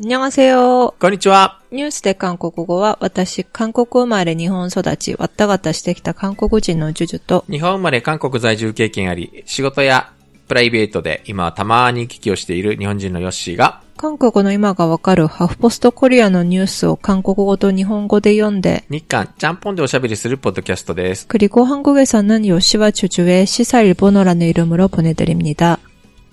[0.00, 0.94] 안녕하세요.
[1.00, 1.60] こんにちは。
[1.70, 10.12] ニュースで韓国語は私、韓国生まれ日本育ち、わったがたしてきた韓国人のジュジュと、日本生まれ韓国在住経験あり、仕事や
[10.48, 21.26] プライベートで今はたまに行き来をしている日本人のヨッシーが、韓国の今がわかるハフポストコリアのニュースを韓国語と日本語で読んで、日韓ちゃんぽんでおしゃべりするポッドキャストです。
[21.26, 25.78] 그리고 한국에서는 요시와 주주의 시사 일본어라는 이름으로 보내드립니다.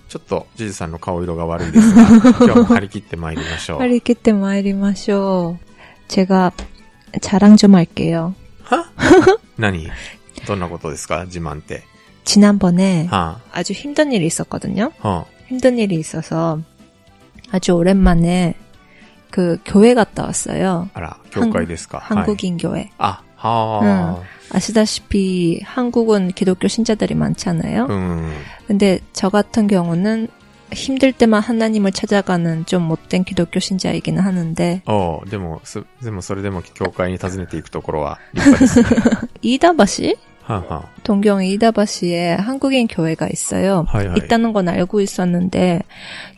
[0.09, 2.07] ちょっと、ジュジュさんの顔色が悪いですが、
[2.45, 3.79] 今日も張り切って参りましょう。
[3.79, 5.57] 빨리 끼때 마이리마쇼.
[6.07, 6.51] 제가
[7.21, 8.35] 자랑 좀 할게요.
[8.63, 8.85] は
[9.57, 9.89] 何
[10.47, 11.83] どんなことですか自慢って。
[12.25, 14.91] 지난번에 は 아주 힘든 일이 있었거든요.
[15.01, 16.59] あ、は 힘든 일이 있어서
[17.51, 18.55] 아주 오랜만에
[19.31, 20.89] 그 교회 갔다 왔어요.
[20.93, 21.97] あ、あら、教会ですか。
[21.99, 22.17] はい。
[22.25, 22.91] 한국인 교회.
[22.99, 24.21] あ、 は
[24.51, 27.83] 아시다시피 한국은 기독교 신자들이 많잖아요.
[27.83, 27.93] あ。
[27.93, 28.31] うん。
[28.67, 30.27] 근데 저 같은 경우는
[30.71, 38.87] 힘들 때만 하나님을 찾아가는 좀 못된 기독교 신자이기는 하는데 おうでも、す、でもそれでも教会に訪ねていくところは立派ですね。
[39.43, 40.17] 이다바시?
[40.43, 43.85] は あ、は 동경 이다바시에 한국인 교회가 있어요.
[43.87, 44.17] 하이, 하이.
[44.17, 45.83] 있다는 건 알고 있었는데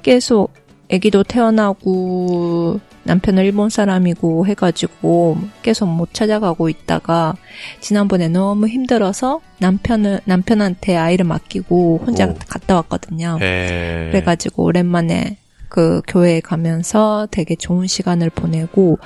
[0.03, 0.53] 계속
[0.92, 7.34] 아기도 태어나고 남편은 일본 사람이고 해가지고 계속 못 찾아가고 있다가
[7.80, 12.34] 지난번에 너무 힘들어서 남편을 남편한테 아이를 맡기고 혼자 오.
[12.48, 13.38] 갔다 왔거든요.
[13.40, 14.10] 에이.
[14.10, 18.98] 그래가지고 오랜만에 그 교회에 가면서 되게 좋은 시간을 보내고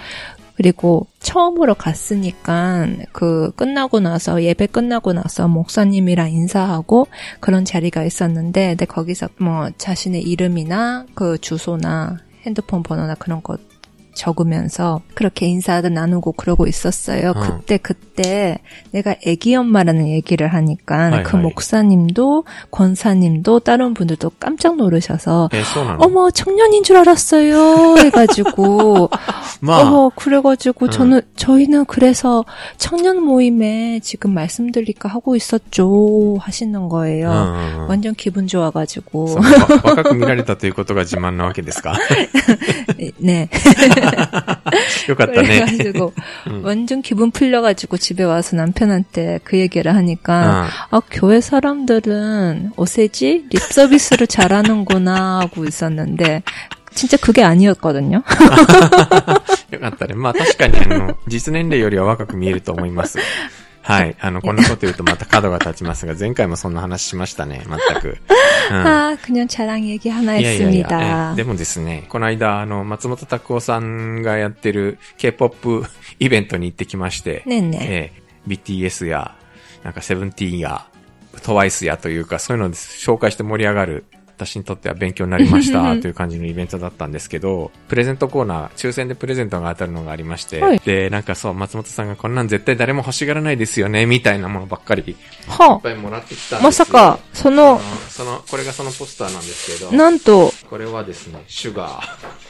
[0.56, 7.08] 그리고 처음으로 갔으니까 그 끝나고 나서 예배 끝나고 나서 목사님이랑 인사하고
[7.40, 13.56] 그런 자리가 있었는데 근데 거기서 뭐 자신의 이름이나 그 주소나 핸드폰 번호나 그런 거
[14.13, 17.29] 적으면서 그렇게 인사도 나누고 그러고 있었어요.
[17.29, 17.39] 어.
[17.39, 18.57] 그때 그때
[18.91, 21.43] 내가 애기 엄마라는 얘기를 하니까 하이, 그 하이.
[21.43, 29.09] 목사님도 권사님도 다른 분들도 깜짝 놀라셔서 えーそうなの 어머 청년인 줄 알았어요 해가지고
[29.61, 30.91] まあ、 어머 그래가지고 응.
[30.91, 32.43] 저는 저희는 그래서
[32.77, 37.29] 청년 모임에 지금 말씀드릴까 하고 있었죠 하시는 うん 거예요.
[37.29, 41.93] うんうん 완전 기분 좋아가지고 そのわ若く見られたということが自慢なわけですか
[43.19, 43.47] 네
[45.07, 45.47] よかったね。
[45.47, 46.13] 그래가지고
[46.47, 46.61] 응.
[46.63, 53.59] 완전 기분 풀려가지고 집에 와서 남편한테 그 얘기를 하니까 う 아 교회 사람들은 오세지 립
[53.61, 56.43] 서비스를 잘하는구나 하고 있었는데
[56.93, 58.17] 진짜 그게 아니었거든요.
[58.17, 58.21] ん。
[59.73, 60.15] よかったね。
[60.15, 63.19] まあ確かにあの、実年齢よりは若く見えると思います。
[63.83, 64.15] はい。
[64.19, 67.63] あの、こんなこと言うとまた角が立ちますが、前回もそんな話しましたね。
[67.91, 68.17] 全く。
[68.71, 68.75] うん。
[68.85, 71.31] 아 그냥 자랑 얘기 하나 いやいやいや 했습니다.
[71.33, 75.85] えでもですね、この間、あの、松本拓夫さんがやってる K-POP
[76.19, 77.77] イベントに行ってきまして、 네네.
[77.81, 79.35] えー BTS や、
[79.83, 80.85] なんかセブンティーンや、
[81.35, 84.05] TWICE やというか、そういうので紹介して盛り上がる、
[84.36, 95.16] 私にとっては勉強になりましたという感じのイベントだったんですけど、プレゼントコーナー、抽選でプレゼントが当たるのがありまして、はい、で、なんかそう、松本さんがこんなん絶対誰も欲しがらないですよね、みたいなものばっかり、いっ
[95.82, 102.43] ぱいもらってきたんですよ、まさか、その、その、これがそのポスターなんですけど、なんと、これはですね、シュガー。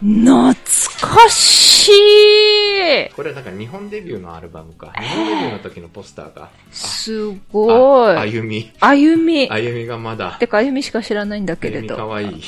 [0.00, 4.92] 懐かしいこれはなんか日本デビューのアルバムか。
[4.98, 6.48] 日本デビューの時のポスターが。
[6.72, 8.32] すごああい。
[8.32, 8.72] ゆみ。
[8.80, 9.46] あゆみ。
[9.50, 10.36] あゆみがまだ。
[10.40, 12.08] てか、あゆみしか知らないんだけれど。
[12.08, 12.42] わいい。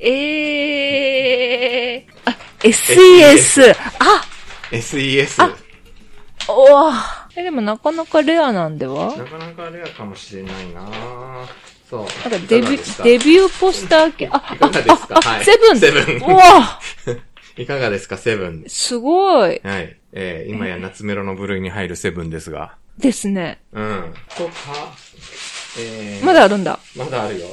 [0.00, 2.30] えー。
[2.30, 3.72] あ、SES。
[4.00, 4.22] あ、
[4.72, 5.42] SES。
[5.42, 5.54] あ
[6.50, 6.94] おわ
[7.36, 9.14] え、でもなかなかレアなんでは？
[9.16, 10.80] なかなかレアかもしれないな
[11.88, 12.00] そう。
[12.30, 15.14] なんかデビュデビューポスター系、あ、いかがですか？
[15.16, 15.78] あ、あはいセブン？
[15.78, 16.80] セブンうわ
[17.56, 18.64] いかがですか、セブン。
[18.68, 19.60] すごい。
[19.64, 19.96] はい。
[20.12, 22.76] えー、今や夏メロの部類に入るセブンですが。
[22.98, 23.60] ですね。
[23.72, 24.14] うん。
[24.36, 24.52] とか、
[25.78, 26.78] えー、まだあるんだ。
[26.96, 27.46] まだあるよ。
[27.46, 27.52] うん。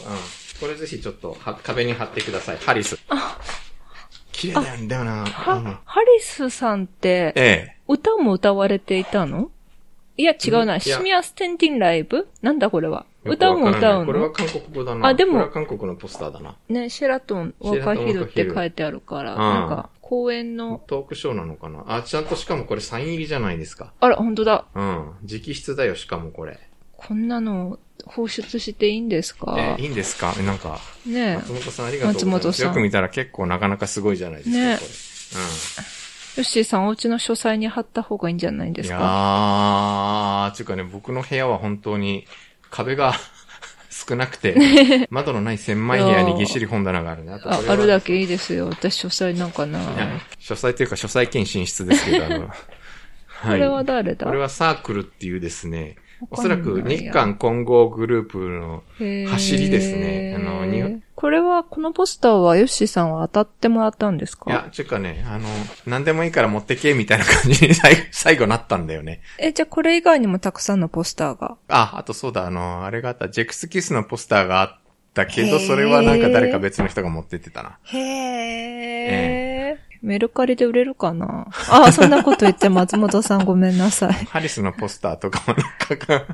[0.59, 2.57] これぜひちょっとは壁に貼ってください。
[2.57, 2.97] ハリス。
[4.31, 5.21] 綺麗なんだよな。
[5.23, 9.49] うんは、ハリスさんって、ええ歌も歌われていたの？
[10.17, 10.79] いや、違うな。
[10.79, 13.05] シミアステンティンライブなんだこれは？
[13.25, 15.07] 歌も歌うこれは韓国語だな。
[15.07, 16.55] あでもこれは韓国のポスターだな。
[16.69, 21.83] ね、シェラトン若昼って書いてあるから、うんなんか、公演の、トークショーなのかな？
[21.87, 23.91] あ、ちゃんとしかもこれサイン入りじゃないですか。
[23.99, 24.65] あら、本当だ。
[24.75, 24.83] うん。
[25.23, 26.59] 直筆だよ、しかもこれ。
[26.97, 29.55] こんなの放出していいんですか？
[29.57, 30.33] え、いいんですか？
[30.43, 32.45] なんか、ね松本さんありがとうございます。
[32.45, 34.87] 松本さんよく見たら結構なかなかすごいじゃないですか、ねこれ。
[36.37, 38.87] ヨッシーさんお家の書斎に貼った方がいいんじゃないんでうん。
[38.87, 42.27] いやすかー、ちゅうかね、僕の部屋は本当に
[42.69, 43.13] 壁が
[43.89, 47.33] 少なくて、窓のない狭い部屋にぎっしり本棚があるね。
[47.33, 48.67] あああるだけいいですよ。
[48.69, 49.79] 私書斎なんかな。
[50.39, 52.47] 書斎というか書斎兼寝室ですけど、あの、
[53.43, 54.25] これは誰だ？
[54.25, 55.95] これはサークルっていうですね、
[56.31, 58.83] おそらく日韓混合グループの
[59.29, 60.35] 走りですね。
[60.37, 64.51] あの、にこれは、このポスターはヨッシーさんは当たってもらったんですか？
[64.51, 65.47] いや、ちゅうかね、あの、
[65.85, 69.21] 何でもいいから持ってけ、みたいな感じに 最後、最後なったんだよね。
[69.39, 71.55] え、じゃあこれ以外にもたくさんのポスターが？
[71.69, 74.77] あ、あとそうだ、あの、あれがあった、ジェクスキスのポスターがあっ
[75.13, 77.77] たけど、それはなんか誰か別の人が持ってってたな。
[77.85, 78.01] へー。
[79.07, 79.54] えー
[80.05, 81.47] メルカリで売れるかな？
[81.69, 84.13] あ あ、そんなこと言って松本さんごめんなさい。
[84.29, 86.25] ハリスのポスターとかもなんか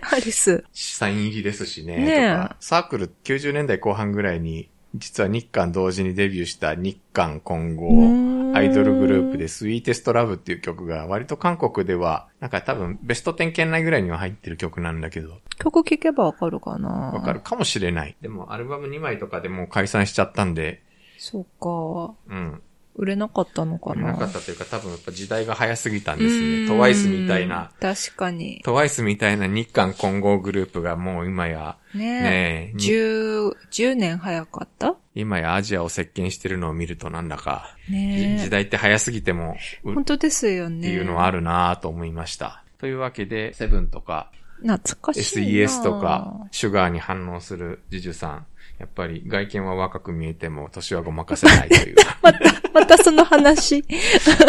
[0.00, 0.64] ハリス。
[0.72, 1.98] サイン入りですしね。
[1.98, 15.40] ねサークル90年代後半ぐらいに、実は日韓同時にデビューした日韓混合アイドルグループでスイーテストラブっていう曲が割と韓国ではなんか多分ベスト10圏内ぐらいには入ってる曲なんだけど。
[15.58, 16.88] 曲聴けばわかるかな？
[16.88, 18.16] わかるかもしれない。
[18.20, 20.82] でもアルバム2枚とかでもう解散しちゃったんで、
[21.22, 22.14] そうか。
[22.34, 22.62] うん。
[22.94, 26.68] 売れなかったのかな売れなかったというか多分やっぱ時代が早すぎたんですね。
[26.68, 27.70] トワイスみたいな。
[27.80, 28.60] 確かに。
[28.64, 32.78] トワイスみたいな日韓混合グループがもう今や、ねえ。
[32.78, 34.94] 十、十年早かった？
[35.14, 40.80] 今やアジアを席巻してるのを見るとなんだか、ね時代って早すぎても、本当ですよね。
[40.80, 42.62] っていうのはあるなと思いました。
[42.78, 44.30] というわけで、セブンとか、
[44.60, 48.46] 懐かしい SES とか、シュガーに反応するジジュさん。
[48.82, 51.94] やっぱり外見は若く見えても年はごまかせないという。
[52.20, 52.40] また、
[52.74, 53.84] またその話。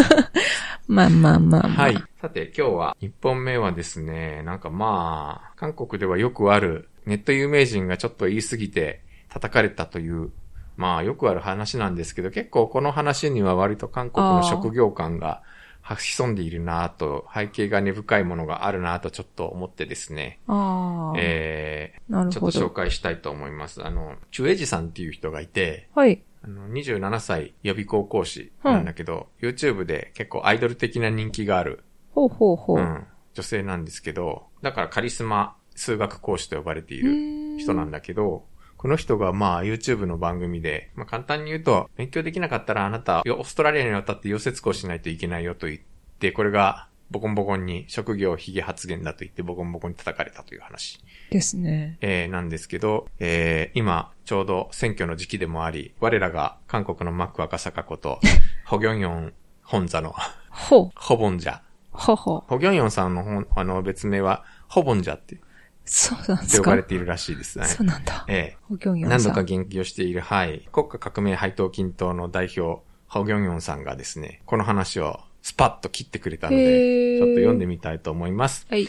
[0.89, 1.83] まあまあまあまあ。
[1.83, 2.03] はい。
[2.19, 10.31] さて今日は1本目はですね、なんかまあ、韓国ではよくあるネット有名人がちょっと言い過ぎて叩かれたという、
[10.77, 15.43] まあよくある話なんですけど、結構この話には割と韓国の職業感が
[15.83, 20.39] 潜んでいるなと、背景が根深いものがあるなとちょっと思ってですね。
[20.47, 21.19] ああ。
[21.19, 22.51] えー、なるほど。
[22.51, 23.85] ちょっと紹介したいと思います。
[23.85, 26.23] あの、チュエジさんっていう人がいて、はい。
[26.43, 31.83] あの、27歳予備高校師なんだけど、うん、YouTube で結構アイドル的な人気がある。
[32.11, 32.77] ほうほうほう。
[32.79, 33.05] うん。
[33.33, 38.45] 女性なんですけど、だからカリスマ数学講師と呼ばれている人なんだけど、
[38.83, 45.79] この人がまあ YouTube の番組で、まあ簡単に言うと、勉強できなかったらあなた、オーストラリアに渡って溶接工しないといけないよと言っ
[46.19, 50.99] て、これがボコンボコンに職業ヒゲ発言だと言ってボコンボコンに叩かれたという話。
[51.29, 51.97] ですね。
[52.01, 58.19] えー、なんですけど、えー、今、ちょうど選挙の時期でもあり、我らが韓国のマック赤坂こと、
[58.67, 60.13] ホギョンヨン本座の、
[60.49, 61.61] ほ、ホボンジャ。
[61.93, 62.43] ほほ。
[62.49, 65.37] ホギョンヨンさんの本、あの別名は、ホボンジャって
[65.85, 66.63] そうなんですか？
[66.63, 67.65] 呼ばれているらしいですね。
[67.65, 68.25] そうなんだ。
[68.27, 68.75] ええ。
[69.05, 70.67] 何度か言及をしている、はい。
[70.71, 78.65] 国家革命配当均等の代表、ホギョンヨンさんがですね、この話をスパッと切ってくれたので、ちょっと読んでみたいと思います。
[78.69, 78.87] はい。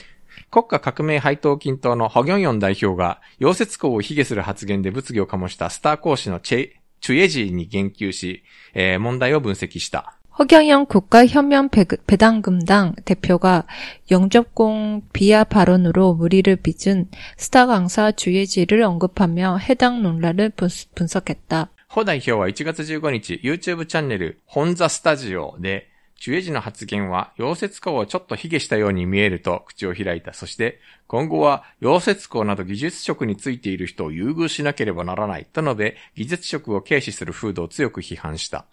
[0.51, 6.71] 国家革命配当均等のホギョンヨン代表が、溶接工を卑下する発言で物議を醸したスター講師のチェ、
[7.01, 10.17] チュエジーに言及し、えー、問題を分析した。
[10.40, 11.70] 허경영 국가현면
[12.08, 13.66] 배당금당 대표가
[14.10, 20.54] 영접공 비하 발언으로 무리를 빚은 스타 강사 주예지를 언급하며 해당 논란을
[20.96, 21.70] 분석했다.
[21.96, 25.90] 허 대표는 1月15日 YouTube チャンネル本座スタジオで
[26.22, 30.34] 主エジの発言は溶接工をちょっと卑下したように見えると口を開いた。
[30.34, 38.66] そして、今後は溶接工など技術職についている人を優遇しなければならないと述べ、技術職を軽視する風土を強く批判した。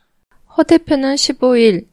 [0.56, 1.84] 허 대표는 15일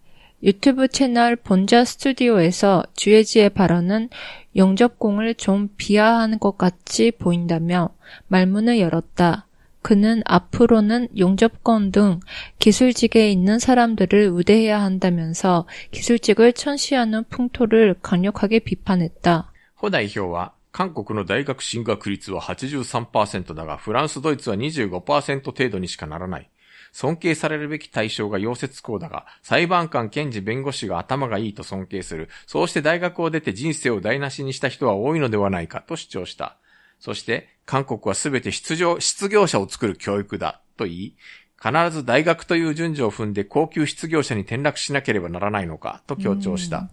[0.41, 4.07] 유튜브 채널 본자 스튜디오에서 주혜지의 발언은
[4.55, 7.89] 영접공을 좀 비하하는 것 같이 보인다며
[8.27, 9.47] 말문을 열었다.
[9.81, 12.21] 그는 앞으로는 용접권 등
[12.59, 19.51] 기술직에 있는 사람들을 우대해야 한다면서 기술직을 천시하는 풍토를 강력하게 비판했다.
[19.81, 26.49] 호 대표는 韓国の大学進学率は83%だが、フランス、ドイツは25%程度にしかならない。
[26.92, 32.28] 尊敬されるべき対象が溶接工だが、裁判官、検事、弁護士が頭がいいと尊敬する。
[32.46, 36.56] そうして大学を出て人生を台無しにした人は多いのではないかと主張した。
[37.00, 41.16] そして、韓国はすべて失業、失業者を作る教育だと言い、
[41.60, 46.88] 必ず大学という順序を踏んで高級失業者に転落しなければならないのかと強調した。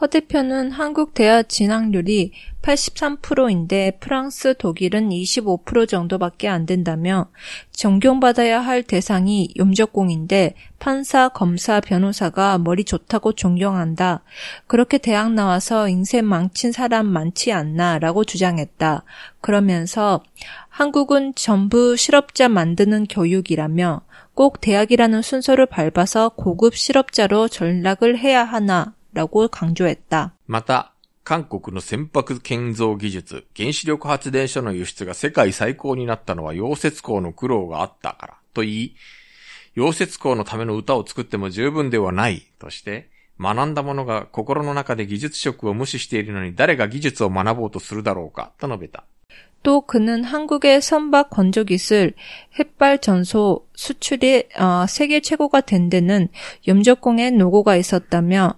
[0.00, 2.30] 허 대표는 한국 대학 진학률이
[2.62, 7.30] 83%인데 프랑스, 독일은 25% 정도밖에 안 된다며
[7.72, 14.22] 존경받아야 할 대상이 염적공인데 판사, 검사, 변호사가 머리 좋다고 존경한다.
[14.68, 19.02] 그렇게 대학 나와서 인생 망친 사람 많지 않나 라고 주장했다.
[19.40, 20.22] 그러면서
[20.68, 24.02] 한국은 전부 실업자 만드는 교육이라며
[24.34, 30.33] 꼭 대학이라는 순서를 밟아서 고급 실업자로 전락을 해야 하나 라고 강조했다.
[30.47, 38.95] また、韓国の船舶建造技術、原子力発電所の輸出が世界最高になったのは溶接工の苦労があったからと言い、
[39.75, 49.05] 溶接工のための歌を作っても十分ではないとして、 学んだ者が心の中で技術職を無視しているのに誰が技術を学ぼうとするだろうか、と述べた。
[49.63, 52.13] 또 그는 한국의 선박 건조 기술,
[52.59, 56.27] 햇발 전소 수출이 어, 세계 최고가 된 데는
[56.67, 58.55] 염적공의 노고가 있었다며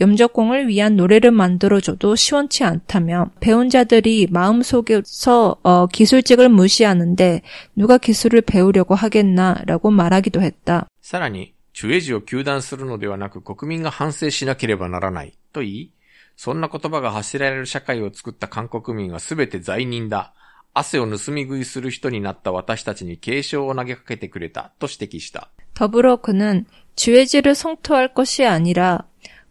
[0.00, 7.42] 염적공을 위한 노래를 만들어줘도 시원치 않다며 배운 자들이 마음속에서 어, 기술직을 무시하는데
[7.76, 10.88] 누가 기술을 배우려고 하겠나라고 말하기도 했다.
[11.00, 15.92] さらに、ジュエジを求断するのではなく国民が反省しなければならない、と言い、
[16.36, 20.34] そんな言葉が発せられる社会を作った韓国民はすべて罪人だ。
[20.74, 25.48] 汗を盗み食いする人になった私たちに警鐘を投げかけてくれた、と指摘した。
[25.74, 26.64] 더불어 그는
[26.96, 29.04] 주해지를 성토할 것이 아니라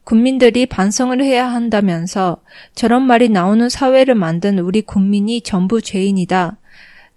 [0.03, 2.41] 국민들이 반성을 해야 한다면서
[2.75, 6.57] 저런 말이 나오는 사회를 만든 우리 국민이 전부 죄인이다.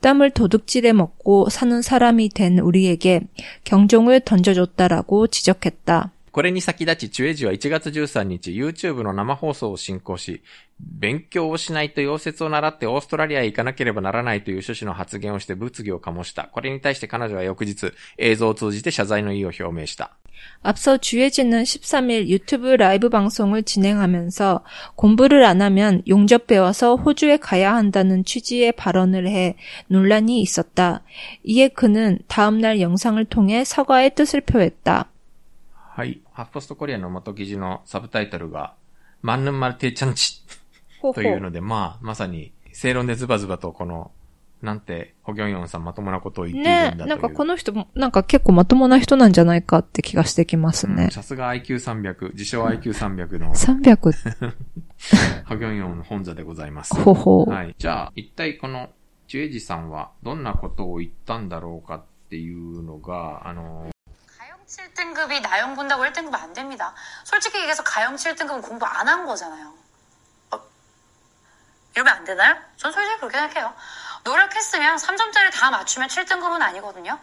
[0.01, 3.21] 땀을 도둑질해 먹고 사는 사람이 된 우리에게
[3.65, 6.13] 경종을 던져줬다라고 지적했다.
[6.35, 10.43] これに先立ち、チュエジは1月13日、YouTube の生放送を進行し、
[10.79, 16.45] 勉強をしないと溶接を習ってオーストラリアへ行かなければならないという趣旨の発言をして物議を醸した。
[16.45, 20.13] これに対して彼女は翌日、映像を通じて謝罪の意を表明した。
[20.63, 24.65] 앞서 주혜진은 13일 유튜브 라이브 방송을 진행하면서
[24.95, 29.57] 공부를 안 하면 용접 배워서 호주에 가야 한다는 취지의 발언을 해
[29.89, 31.03] 논란이 있었다.
[31.45, 35.11] 이에 그는 다음날 영상을 통해 사과의 뜻을 표했다.
[35.96, 36.20] はい。
[36.34, 38.74] ハポストコリアの元記事のサブタイトルが、
[39.22, 40.44] マンヌンマルティチャンチ
[41.14, 44.12] というので、まあ、まさに、正論でズバズバとこの、
[44.62, 47.08] なんて、ホギョンヨンさんまともなことを言っているねんだという。
[47.08, 51.12] なんかこの人も、なんか結構まともな人なんじゃないかって気がしてきますうんね。
[51.12, 54.12] さすが IQ300、自称 IQ300 の300、
[55.46, 56.94] ハ ギョンヨン本座でございます。
[56.94, 57.46] ほほ。
[57.46, 57.74] はい。
[57.78, 58.90] じゃあ、一体この、
[59.30, 63.88] ジュエジさんはどんなことを言ったんだろうかっていうのが、あの、
[64.68, 66.94] 7등급이 나영 본다고 1등급 안 됩니다.
[67.24, 69.74] 솔직히 얘기해서 가영 7등급은 공부 안 한 거잖아요.
[70.52, 70.60] 어,
[71.94, 72.58] 이러면 안 되나요?
[72.78, 73.74] 전 솔직히 그렇게 생각해요.
[74.24, 77.20] 노력했으면 3점짜리 다 맞추면 7등급은 아니거든요.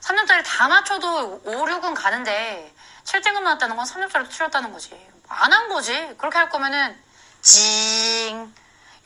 [0.00, 2.74] 3점짜리 다 맞춰도 5, 6은 가는데
[3.04, 4.90] 7등급 나왔다는 건 3점짜리 틀렸다는 거지.
[5.28, 5.92] 안 한 거지.
[6.18, 7.00] 그렇게 할 거면은
[7.40, 8.52] 징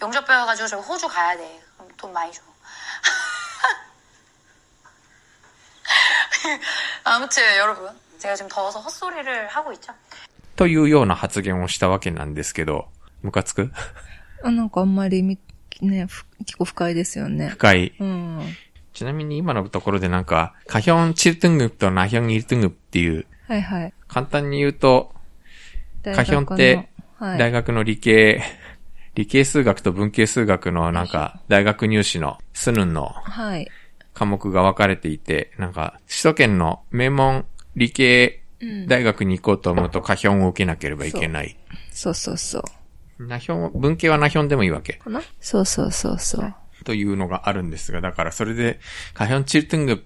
[0.00, 1.62] 용접 배워가지고 저 호주 가야 돼.
[1.76, 2.42] 그럼 돈 많이 줘.
[7.03, 7.89] 아무튼 여러분
[8.19, 9.93] 제가 지금 더워서 헛소리를 하고 있죠.
[10.55, 12.87] というような発言をしたわけなんですけど、
[13.23, 13.71] ムカつく
[14.43, 15.37] あなんかあんまりみ、
[15.81, 17.49] ね、ふ結構深いですよね。
[17.49, 17.93] 深い。
[17.99, 18.41] うん。
[18.93, 23.93] ちなみに今のところでなんか、カヒョンチルトゥングプとナヒョンイルトゥングプっていう、はいはい。
[24.07, 25.13] 簡単に言うと、
[26.03, 28.43] カヒョンって、はい、大学の理系、
[29.15, 33.67] 理系数学と文系数学のなんか、大学入試のスヌンのはい。
[34.16, 37.44] 科目が分かれていて、なんか、首都圏の名門
[37.76, 38.86] 理系うん。
[38.88, 41.58] 大学に行こうと思うと、カヒョンを受けなければいけない。
[41.92, 42.64] そうそうそ
[43.18, 43.26] う。
[43.26, 44.94] ナヒョン、文系はナヒョンでもいいわけ。
[44.94, 45.20] かな？
[45.40, 46.54] そうそうそうそう。
[46.84, 48.80] というのがあるんですが、だからそれで、
[49.12, 50.04] カヒョンチルトゥング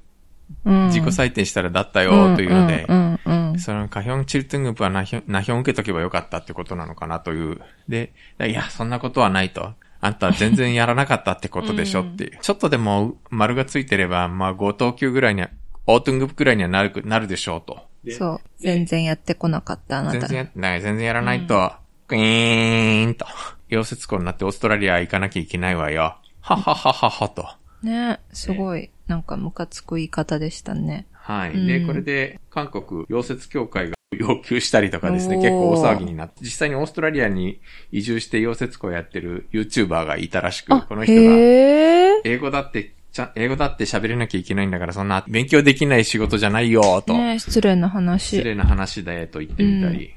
[0.64, 0.86] うん。
[0.88, 3.58] 自己採点したらだったよというのでう、んうんうん。
[3.60, 7.60] そのカヒョンチルトゥングプはナヒョン、ナヒョン受けとけばよかったってことなのかなという。
[7.88, 9.74] で、いや、そんなことはないと。
[10.00, 12.38] あんたは全然やらなかったってことでしょっていう。
[12.40, 15.50] ちょっとでも丸がついてれば、まあ5等級ぐらいには、
[15.86, 17.86] オートゥングプぐらいにはなる、なるでしょうと。
[18.10, 18.40] そう。
[18.58, 20.20] 全然やってこなかった、あなた。
[20.20, 21.72] 全然やってない、全然やらないと、
[22.06, 23.26] クイーンと、
[23.68, 26.16] 溶接工になってオーストラリア行かなきゃいけないわよ。
[26.40, 27.46] はははははと。
[27.82, 31.06] ね、すごい、なんかムカつく言い方でしたね。
[31.12, 31.52] はい。
[31.52, 37.60] うんで、これで、韓国溶接協会が要求したりとかですね、結構大騒ぎになって、実際にオーストラリアに
[37.92, 41.20] 移住して溶接工やってる YouTuber がいたらしく、あこの、人が。
[42.24, 47.16] 英語だって、ちゃん、英語だって喋れなきゃいけないんだから、そんな勉強できない仕事じゃないよ、と。
[47.16, 48.42] ね失礼な失話。
[48.42, 50.12] 礼な話だよ、と言ってみたり。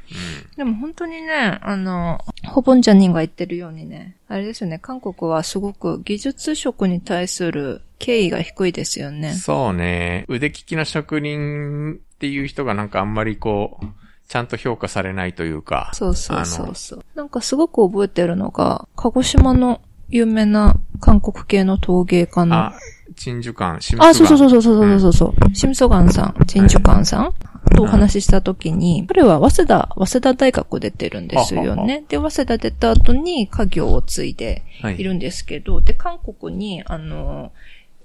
[0.58, 9.34] でも本当にね、あの、ホボンジャニンが言ってるようにね、あれですよね、韓国はすごく技術職に対する敬意が低いですようんね。
[9.34, 10.26] そうね。
[10.30, 13.86] 腕利きの職人っていう人がなんかあんまりこう、
[14.30, 15.92] ちゃんと評価されないというか。
[15.94, 17.06] そうそうそうそう。
[17.16, 22.74] なんかすごく覚えてるのが、鹿児島の有名な韓国系の陶芸家の、あ、
[23.18, 24.50] 陳樹館、シあ、そうそうう。
[24.50, 25.54] そうそうそうそうそう。
[25.54, 27.34] シムソガンさん、チンジュカンさん
[27.76, 32.06] とお話ししたときに、彼は早稲田、早稲田大学出てるんですよはははね。
[32.08, 37.52] で、早稲田出た後に家業を継いではいいるんですけど、で、韓国に、あの、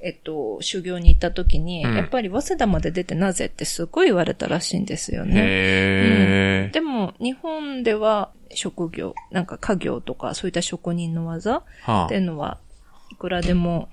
[0.01, 5.35] えっと、修行に行った時に、うんやっぱり早稲田まで出てなぜってすごい言われたらしいんですよね。
[5.37, 6.73] へー。
[6.73, 12.59] でも、日本では職業、なんか家業とかそういった職人の技はっていうのは、
[13.11, 13.89] いくらでも、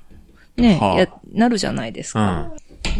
[0.57, 2.51] ね、はあや、なるじゃないですか。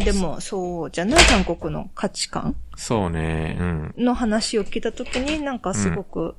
[0.04, 3.94] でも、そうじゃない韓国の価値観そうね、うん。
[3.98, 6.36] の話を聞いたときに、なんかすごく、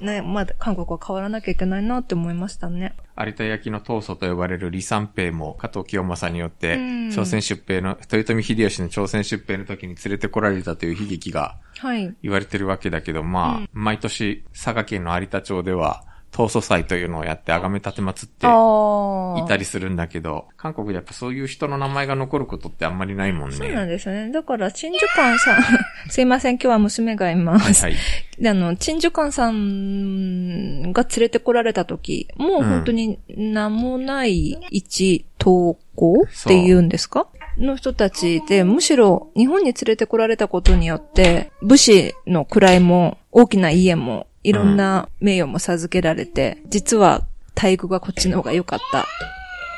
[0.00, 2.94] ね、まだ韓国は変わらなきゃいけないなって思いましたね。
[3.24, 12.14] 有田焼の闘争と呼ばれる李三平も加藤清正によってうん、朝鮮出兵の、豊臣秀吉の朝鮮出兵の時に連れてこられたという悲劇がはい。
[12.22, 18.46] 言われてるわけだけど、まあ、毎年佐賀県の有田町では、闘争祭というのをやって崇め立てまつって。
[19.38, 23.56] いたりするんだけど、韓国でやっぱそういう人の名前が残ることってあんまりないもんね。
[23.56, 24.30] そうなんですね。
[24.32, 25.62] だから、チンジュカンさん、
[26.10, 27.82] すいません、今日は娘がいます。
[27.84, 27.98] はいは
[28.38, 28.42] い。
[28.42, 37.26] で、あの、チンジュカンさんが連れてこられた時、もう本当に名もない一投稿っていうんですか？
[37.58, 49.06] の人たちで、むしろ日本に連れてこられたことによって、武士の位も大きな家もいろんな名誉も授けられて、実は待遇がこっちの方が良かった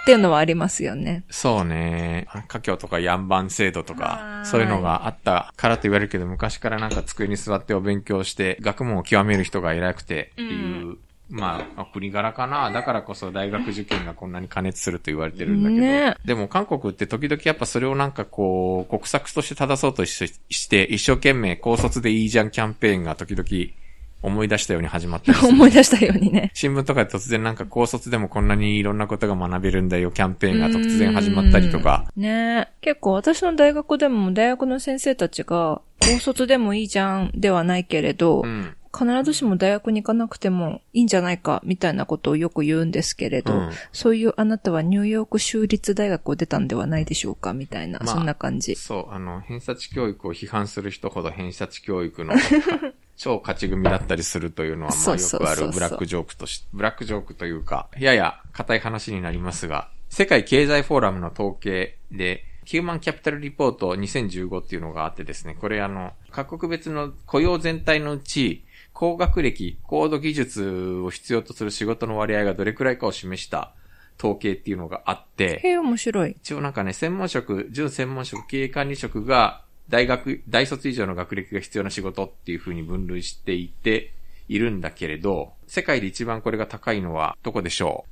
[0.03, 1.25] っていうのはありますよね。
[1.31, 2.27] そうね。
[2.49, 10.97] 家境とかヤンバン制度とか、はいそういうのがあったからと言われるけど、昔からなんか机に座ってお勉強して、学問を極める人が偉くてっていう、
[11.31, 12.73] まあ、国柄かな。
[12.73, 15.81] だからこそ大学受験がこんなに過熱すると言われてるんだけど。
[15.81, 23.73] ねでも韓国って時々やっぱそれをなんかこう、国策として正そうとしして、一生懸命高卒でいいじゃんキャンペーンが時々
[24.23, 25.51] 思い出したように始まったりする。
[25.53, 26.51] 思い出したようにね。
[26.55, 32.07] 新聞とかで突然なんか高卒でもこんなにいろんなことが学べるんだよキャンペーンが突然始まったりとか。
[32.17, 32.23] うん。
[32.23, 38.75] ね結構私の大学でも大学の先生たちが、高卒でもいいじゃんではないけれど、うん。
[38.97, 48.75] 必ずしも大学に行かなくてもいいんじゃないかみたいなことをよく言うんですけれど、うんそういうあなたはニューヨーク州立大学を出たんではないでしょうかみたいな、まあそんな感じ。
[48.75, 52.35] そう、あの、偏差値教育を批判する人ほど偏差値教育の
[53.17, 73.73] 超勝ち組だったりするというのは、まあよくあるブラックジョークとし、ブラックジョークというか、やや硬い話になりますが、世界経済フォーラムの統計で、ヒューマンキャピタルリポート2015っていうのがあってですね、これあの、各国別の雇用全体のうち、高学歴、高度技術を必要とする仕事の割合がどれくらいかを示した
[74.19, 76.37] 統計っていうのがあって、へえ、面白い。
[76.39, 84.13] 一応なんかね、専門職、準専門職、経営管理職が、大学、大卒以上の学歴が必要な仕事っていう風に分類していて、
[84.49, 88.05] いるんだけれど、世界で一番これが高いのはどこでしょ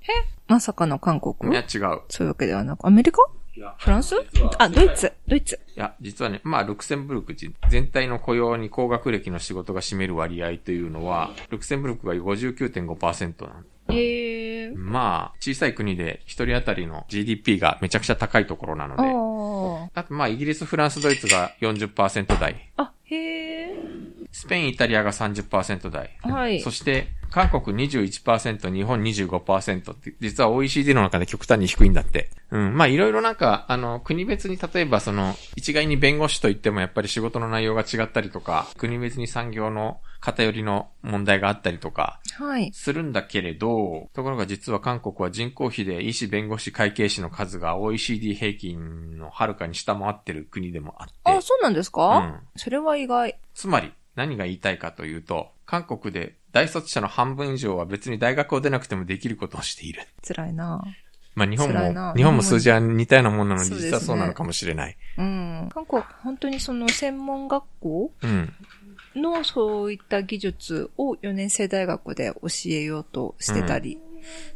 [0.46, 2.00] まさかの韓うい国や、違う。
[2.08, 3.18] そういうわけではなく、アメリカ？
[3.78, 4.14] フランス？
[4.58, 5.58] あ、ドイツ、ドイツ。
[5.76, 14.70] いや、実はね、まあ、ルクセンブルク人全体の雇用に高学歴の仕事が占める割合というのは、ルクセンブルクが59.5%なんへえ。
[14.74, 22.82] まあ、小さい国で一人当たりの GDP がめちゃくちゃ高いところなので、ああとまあ、イギリス、フランス、ドイツが40%台、あ。
[22.84, 23.74] あ、へえ。
[24.30, 26.16] スペイン、イタリアが30%台。
[26.22, 32.30] はいそして、韓国21%、日本25%って、実は OECD の中で極端に低いんだって。
[32.50, 32.76] うん。
[32.76, 42.70] まあ、いろいろなんか、あの、国別に例えばその、一概に弁護士といってもやっぱり仕事の内容が違ったりとか、国別に産業の偏りの問題があったりとか、はい。
[42.72, 51.14] するんだけれど、ところが実は韓国は人口比で医師、弁護士、会計士の数が OECD 平均のはるかに下回ってる国でもあって。
[51.24, 53.38] あ、そうなんですか、うんそれは意外。
[53.54, 60.02] つまり、何が言いたいかというと、韓国で大卒者の半分以上は別に大学を出なくてもできることをしている。
[60.26, 60.82] 辛いな
[61.34, 64.96] まあ日本も、日本も数字は似たようなものなのでそうですね実はそうなのかもしれない。
[65.16, 65.68] うん。
[65.72, 68.52] 韓国、本当にその専門学校うん。
[69.16, 73.98] のそういった技術を4年生大学で教えようとしてたり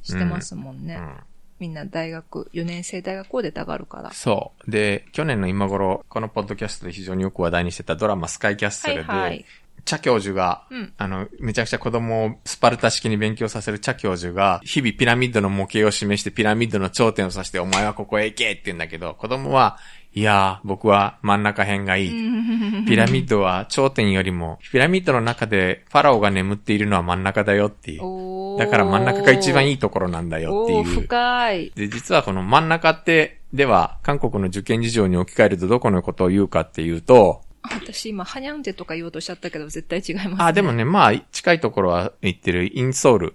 [0.02, 0.96] してますもんね。
[0.96, 1.16] うん。
[1.60, 4.12] みんな大学、4年生大学を出たがるから。
[4.12, 4.70] そう。
[4.70, 9.44] で、去年の今頃、このポッドキャストで非常によく話題にしてたドラマスカイキャッスルで、はいはい
[9.84, 19.78] チャ教授が、うんあの、めちゃくちゃ子供をスパルタ式に勉強させるチャ教授が、日々ピラミッドの模型を示してピラミッドの頂点を指して、お前はここへ行けって言うんだけど、子供は、
[20.14, 22.10] いやー、僕は真ん中辺がいい。
[22.86, 28.58] ピラミッドは頂点よりも、ピラミッドの中でファラオが眠っているのは真ん中だよっていう。
[28.58, 30.84] だから真ん中が一番いいところなんだよっていう。
[30.84, 31.72] 深い。
[31.74, 40.36] で、実はこの真ん中って、では、韓国の受験事情に置き換えるとどこのことを言うかっていうと、私今、ハニャンテとか言おうとしちゃったけど、絶対違います、ね。
[40.38, 43.34] あ、でもね、まあ、近いところは言ってるインソール。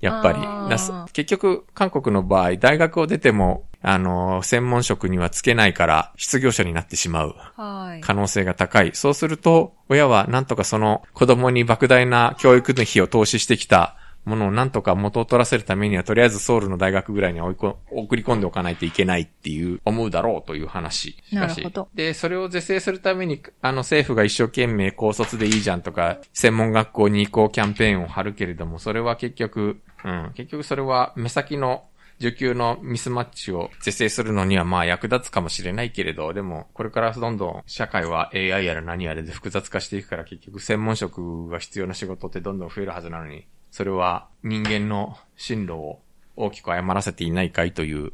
[0.00, 0.38] やっぱり。
[1.12, 8.00] 結局、韓国の場合、大学を出ても、あの、専門職にはつけないから、失業者になってしまうはい。
[8.00, 8.90] 可能性が高い。
[8.94, 21.16] そうすると、親はなんとかその子供に莫大な教育の費を投資してきたものをなんとか元を取らせるためには、とりあえずソウルの大学ぐらいに追いこ送り込んでおかないといけないっていう、思うだろうという話。
[21.28, 31.84] しかしなるほどで、それを是正するために、あの政府が一生懸命高卒でいいじゃんとか、専門学校に行こうキャンペーンを張るけれども、それは結局、うん、結局それは目先の
[32.20, 46.00] 需給のミスマッチを是正するのにはまあ役立つかもしれないけれど、でもこれからどんどん社会は AI やら何やらで複雑化していくから結局専門職が必要な仕事ってどんどん増えるはずなのに、それは人間の進路を
[46.36, 48.12] 大きく誤らせていないかいという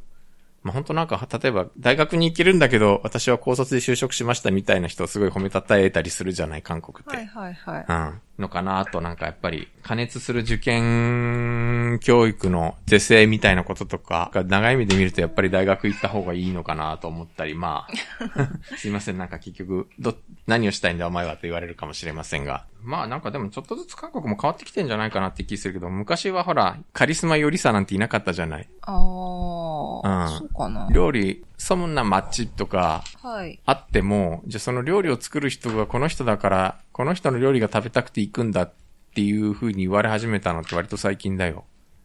[0.66, 7.16] まあ、本当なんか、例えば、大学に行けるんだけど、私は高卒で就職しましたみたいな人をすごい褒めたたえたりするじゃない、韓国って。
[7.16, 7.84] はいはいはい。
[7.88, 8.20] うん。
[8.38, 17.92] のかなと、なんかやっぱり、加熱する受験教育の是正みたいなこととか、長い意味で見るとやっぱり大学行った方がいいのかなと思ったり、まあ、
[18.76, 20.14] すいません、なんか結局、ど、
[20.46, 22.66] 何をしたいんだお前はと言われるかもしれませんが。
[22.82, 28.68] まあなんかでもちょっとずつ韓国も変わってきてんじゃないかなって気するけど、昔はほら、カリスマよりさなんていなかったじゃない。
[28.82, 30.38] ああ、うん。
[30.38, 30.88] そうかな。
[30.92, 33.60] 料理、そんなマッチとか、はい。
[33.64, 38.72] あっても、じゃあその料理を作る人がこの人だから、この人の料理が食べたくて行くんだっ
[39.14, 41.64] ていう風に言われ始めたのって割と最近だよ。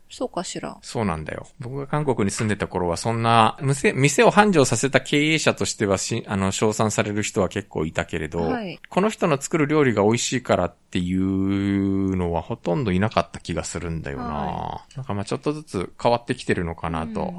[0.09, 0.77] そうかしら。
[0.81, 1.47] そうなんだよ。
[1.59, 14.23] 僕が韓国に住んでた頃はそんな、店、店を繁盛させた経営者としてはし、あの、称賛される人は結構いたけれど、はい、この人の作る料理が美味しいからっていうのはほとんどいなかった気がするんだよな。
[14.23, 17.33] はい、なんかまあちょっとずつ変わってきてるのかなと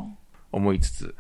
[0.51, 1.05] 思いつつ。
[1.05, 1.15] うん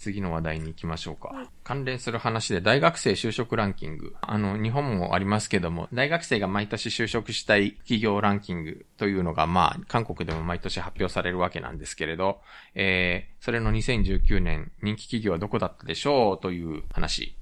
[0.00, 1.28] 次の話題に行きましょうか。
[1.28, 4.14] はい、関連する話で大学生就職ランキング。
[4.20, 12.40] あの、日本もありますけども、大学生が毎年就職したい企業ランキングというのが、まあ、韓国でも毎年発表されるわけなんですけれど、
[12.74, 17.36] えー、それの2019年人気企業はどこだったでしょうという話。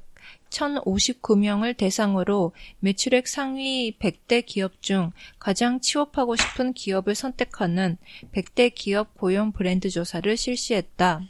[0.50, 7.96] 대학1059명을 대상으로 매출액 상위 100대 기업 중 가장 취업하고 싶은 기업을 선택하는
[8.34, 11.22] 100대 기업 고용 브랜드 조사를 실시했다.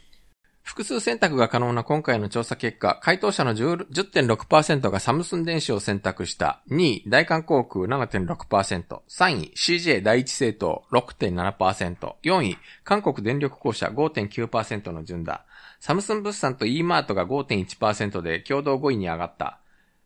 [0.64, 6.62] 複数選択が可能な今回の調査結果、回答者の10.6%がサムスン電子を選択した。
[6.68, 9.02] 2位、大韓航空7.6%。
[9.08, 12.14] 3位、CJ 第一政党6.7%。
[12.24, 15.44] 4位、韓国電力公社5.9%の順だ。
[15.78, 19.60] サムスン物産と e マートが5.1%で共同5位に上がった。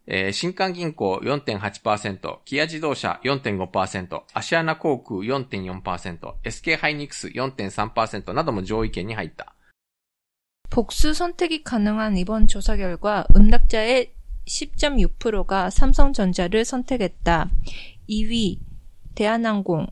[0.07, 9.55] えー、新韓銀行4.8%、キア自動車4.5%、アシアナ航空4.4%、SK ハイニクス4.3%なども上位圏に入った。
[10.79, 14.12] 복수 선택이 가능한 이번 조사 결과 응답자의
[14.47, 17.51] 10.6%가 삼성전자를 선택했다.
[18.09, 18.61] 2위
[19.17, 19.88] 대한항공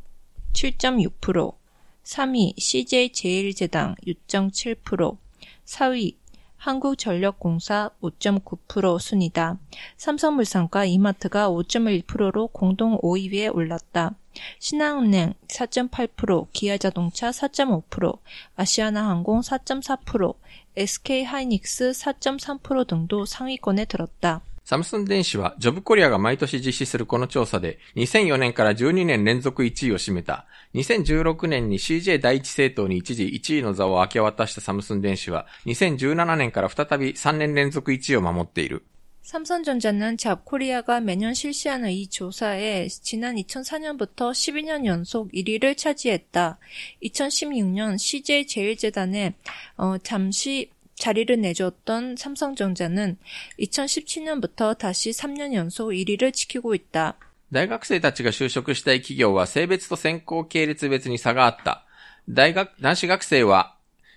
[0.53, 1.57] 7.6%,
[2.05, 5.17] 3위 CJ제일제당 6.7%,
[5.65, 6.15] 4위
[6.57, 9.59] 한국전력공사 5.9% 순이다.
[9.97, 14.15] 삼성물산과 이마트가 5.1%로 공동 5위에 올랐다.
[14.59, 18.19] 신한은행 4.8%, 기아자동차 4.5%,
[18.57, 20.35] 아시아나항공 4.4%,
[20.76, 24.42] SK하이닉스 4.3% 등도 상위권에 들었다.
[24.64, 30.46] サムスン電子は、ジョブコリアが毎年実施するこの調査で、2004年から12年連続1位を占めた。
[30.76, 38.86] 2016年に CJ 第一政党に一時1位の座を明け渡したサムスン電子は、2017年から再び3年連続1位を守っている。
[39.26, 46.58] 삼성전자는 잡코리아가 매년 실시하는 이 조사에 지난 2004년부터 12년 연속 1위를 차지했다.
[47.04, 49.34] 2016년 CJ 제일재단에
[49.78, 53.18] 어, 잠시 자리를 내줬던 삼성전자는
[53.60, 57.18] 2017년부터 다시 3년 연속 1위를 지키고 있다.
[57.52, 61.86] 大学生たちが就職したい企業は性別と専攻系列別に差があった。
[62.30, 63.75] 大学、男子学生は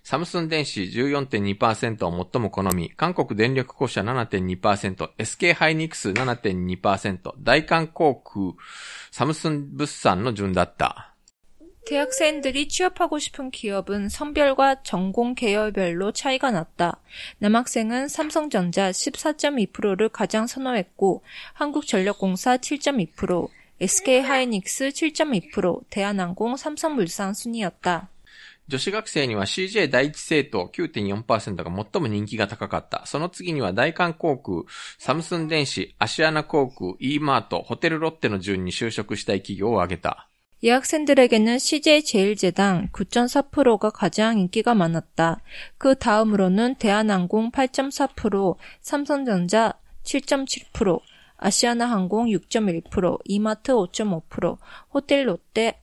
[0.08, 8.52] サムスン電子14.2%を最も好み、韓国電力公社7.2%、SK ハイニクス7.2%、大韓航空、
[9.10, 11.14] サムスン物産の順だった。
[11.86, 17.00] 대학생들이 취업하고 싶은 기업은 성별과 전공 계열별로 차이가 났다.
[17.38, 23.48] 남학생은 삼성전자 14.2%를 가장 선호했고, 한국전력공사 7.2%,
[23.80, 28.08] SK하이닉스 7.2%, 대한항공, 삼성물산 순이었다.
[28.68, 33.04] 女子学生には CJ 第一政党9.4%が最も人気が高かった。
[33.06, 34.62] その次には大韓航空、
[34.98, 40.28] サムスン電子、アシアナ航空、E マート、ホテルロッテの順に就職したい企業を挙げた。
[40.64, 45.42] 이 학생들에게는 CJ 제일제당 9.4%가 가장 인기가 많았다.
[45.76, 51.00] 그 다음으로는 대한항공 8.4%, 삼성전자 7.7%,
[51.36, 54.56] 아시아나항공 6.1%, 이마트 5.5%,
[54.94, 55.82] 호텔 롯데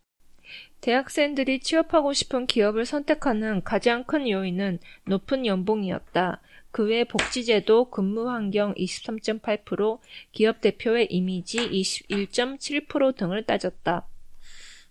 [0.81, 6.41] 대학생들이 취업하고 싶은 기업을 선택하는 가장 큰 요인은 높은 연봉이었다.
[6.71, 9.99] 그 외 복지제도, 근무 환경 23.8%,
[10.31, 14.07] 기업 대표의 이미지 21.7% 등을 따졌다.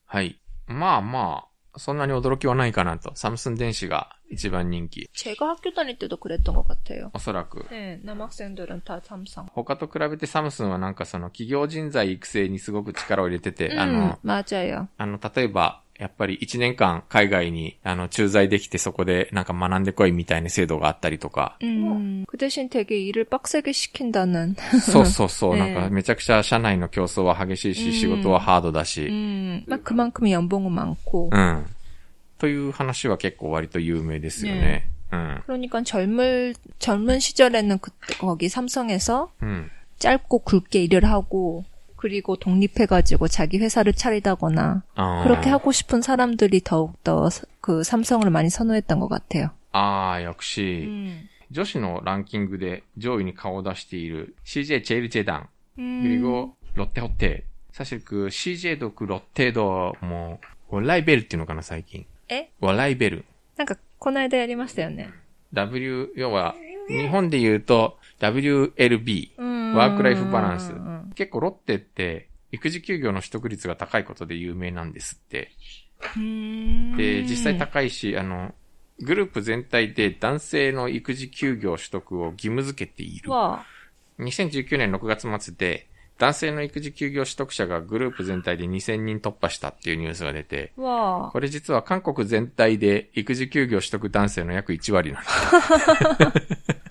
[0.07, 1.49] 하이, 마마.
[1.77, 3.12] そんなに驚きはないかなと。
[3.15, 5.10] サムスン電子が一番人気。
[5.13, 7.12] 제가 학교 다닐 때도 그랬던 것 같아요.
[7.13, 7.65] おそらく。
[7.69, 9.45] 네, 남학생들은 다 삼성.
[9.53, 14.88] 他と比べてサムスンはなんかその企業人材育成にすごく力を入れてて、 음, あの、 맞아요.
[14.97, 24.55] あの、例えば、 やっぱり1年間海外に、あの、駐在できてそこでなんか学んでこいみたいな制度があったりとか、 음, 그 대신 되게 일을 빡세게 시킨다는.
[24.81, 31.29] そうそうそう、ね なんかめちゃくちゃ社内の競争は激しいし、うん仕事はハードだし、 음, 막 그만큼 연봉은 많고.
[31.31, 31.65] うん。
[32.39, 34.89] という話は結構割と有名ですよね。
[35.13, 35.41] うん。
[35.45, 39.69] 그러니까 젊을, 젊은 시절에는 그때 거기 삼성에서 うん。
[39.99, 41.63] 짧고 굵게 일을 하고
[41.99, 47.29] 그리고 독립해가지고 자기 회사를 차리다거나 あー 그렇게 하고 싶은 사람들이 더욱더
[47.62, 49.49] 그 삼성을 많이 선호했던 것 같아요.
[49.71, 51.27] ああ、역시、 음.
[51.51, 55.47] 女子のランキングで上位に顔を出している CJ 제일재단
[55.79, 56.01] 음.
[56.03, 57.43] 그리고 롯데호텔.
[57.71, 62.05] 사실 그 CJ도 그 롯데도 뭐 월라이벨 っていうのかな最近。
[62.29, 62.49] 에?
[62.60, 63.25] ワライベル。
[63.58, 65.10] なんかこの間やりましたよね。
[65.53, 66.55] W、要は、
[66.89, 70.72] 日本で言うと WLB、ワークライフバランス。
[71.14, 75.50] 結構ロッテって、育児休業の取得率が高いことで有名なんですって。
[76.96, 78.54] で、実際高いし、あの、
[79.00, 83.30] グループ全体で男性の育児休業取得を義務付けている。
[84.18, 85.87] 2019年6月末で、
[86.18, 95.30] 男性の育児休業取得者がグループ全体で2000人突破したっていうニュースが出て、これ実は韓国全体で育児休業取得男性の約1割なんだ。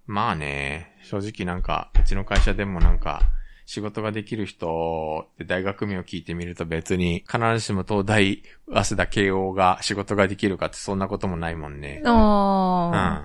[0.11, 3.21] まあね、正直なんかうちの会社でもなんか
[3.65, 12.01] 仕事ができる人って大学名を聞いてみると別に必ずしも東大、早稲田、慶応が仕事ができるかってそんなこともないもんね。
[12.05, 12.89] 어.
[12.89, 13.21] うん。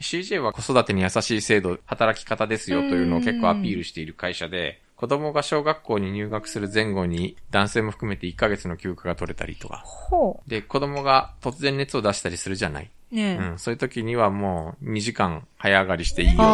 [0.00, 9.84] CJ は子育てに優しい制度、働き方ですよというのを結構アピールしている会社で、子供が小学校に入学する前後に男性も含めて1ヶ月の休暇が取れたりとか。
[10.10, 10.40] 호.
[10.48, 12.90] で、子供が突然熱を出したりするじゃない。
[13.12, 13.38] 네.
[13.52, 13.58] うん。
[13.60, 16.48] そういう時にはもう2時間早上がりしていいよという。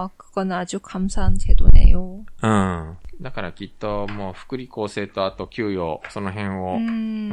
[0.00, 2.24] 아, 그건 아주 감사한 제도네요.
[2.42, 2.96] うん。
[3.20, 7.30] だからきっともう福利厚生とあと給与、その辺を、 음.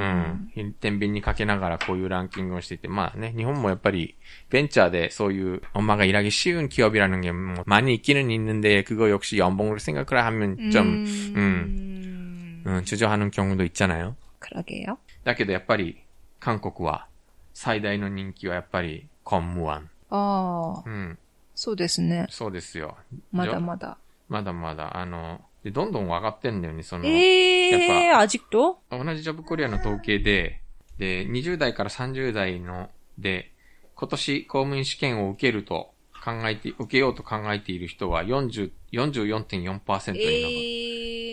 [0.56, 0.74] うん。
[0.80, 4.16] 天秤にかけながらこういうランキングをしていて、まあね、日本もやっぱり、
[4.50, 12.64] ベンチャーでそういう、엄마가 일하기 쉬운 기업이라는 게 뭐, 많이 있기는 있는데, 그거 역시 연봉으로 생각을 하면 좀, 음.
[12.66, 14.16] 음, 주저하는 경우도 있잖아요.
[14.40, 14.98] 그러게요.
[15.24, 16.04] だけどやっぱり、
[16.40, 17.08] 韓国は、
[17.54, 19.90] 最大の人気はやっぱり、コンムワン。
[20.10, 21.18] 아, うん。
[21.59, 22.29] そうですね。
[22.31, 22.97] そうですよ。
[23.33, 23.99] まだまだ。
[24.29, 27.05] まだまだ、あの、で、どんどん上がってんだよね、その。
[27.05, 28.49] ええー、アジっ
[28.91, 30.61] 同じジョブコリアの統計で、
[30.99, 33.51] で、20代から30代の、で、
[33.97, 35.91] 今年公務員試験を受けると
[36.25, 39.83] 考えて、受けようと考えている人は40、44.4%になる。
[39.83, 40.13] え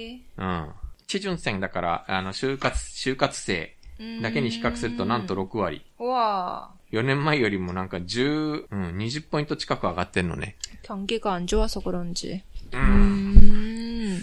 [0.10, 0.72] ー、うん。
[1.06, 3.76] 基準線だから、あの、就活、就活生
[4.24, 5.86] だけに比較するとなんと6割。
[6.00, 10.57] うわ4年前よりもなんか10、うん、20ポイント近く上がってんのね。
[10.83, 12.43] 경기가 안 좋아서 그런지.
[12.73, 12.81] うん。
[12.81, 14.21] 음.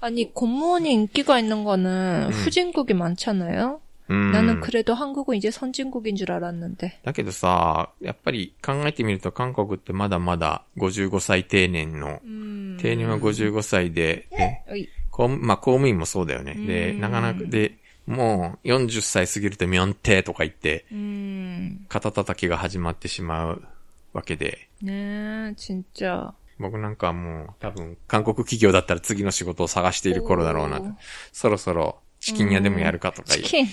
[0.00, 2.30] 아니, 공무원이 인기가 있는 거는 음.
[2.30, 3.80] 후진국이 많잖아요?
[4.08, 4.32] うん。
[4.32, 7.00] 나는 그래도 한국은 이제 선진국인 줄 알았는데.
[7.04, 12.78] だけどさ、やっぱり考えてみると韓国ってまだまだ55歳定年の、 음.
[12.80, 14.86] 定年は55歳で、で 어이.
[15.10, 16.54] 公務まあ公務員もそうだよね。
[16.54, 17.76] で、うんなかなか、で、
[18.06, 21.84] もう40歳過ぎるとミョンテとか言って、 음.
[21.88, 23.62] 肩叩きが始まってしまう
[24.14, 26.32] わけで、 네, 진짜.
[26.58, 30.86] 僕なんかはもう多分韓国企業だったら次の仕事を探している頃だろうなと。
[31.32, 33.42] そろそろチキン屋でもやるかとか言う。
[33.42, 33.66] 치킨.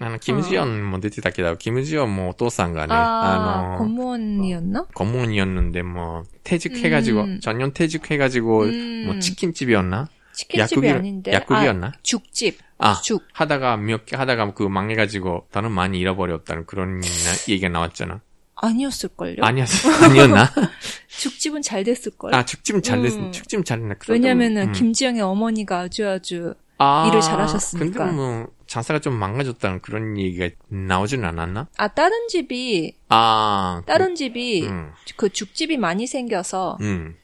[0.00, 4.86] あの、キムジヨンも出てたけど、キムジヨンもお父さんがね、 아, あの、 공무원이었나?
[4.94, 7.40] 고문이었는데 뭐 퇴직해가지고 음.
[7.40, 9.06] 전년 퇴직해가지고 음.
[9.06, 10.08] 뭐 치킨집이었나?
[10.34, 11.32] 치킨집이 약국이- 아닌데.
[11.32, 11.86] 약국이었나?
[11.88, 12.58] 아, 죽집.
[12.83, 13.23] 아 죽.
[13.33, 17.07] 하다가 몇 개 하다가 그 망해가지고 돈은 많이 잃어버렸다는 그런 나-
[17.49, 18.21] 얘기가 나왔잖아.
[18.55, 19.37] 아니었을걸요?
[19.41, 20.49] 아니었어 아니었나?
[21.07, 22.33] 죽집은 잘 됐을걸.
[22.33, 23.31] 아 축집은 잘 됐, 음.
[23.31, 23.95] 축집은 잘했나?
[24.09, 24.71] 왜냐면은 음.
[24.73, 27.99] 김지영의 어머니가 아주 아주 아, 일을 잘하셨으니까.
[28.05, 31.67] 근데 뭐 장사가 좀 망가졌다는 그런 얘기가 나오진 않았나?
[31.77, 37.15] 아 다른 집이 아 다른 집이 음, 그 죽집이 많이 생겨서 음.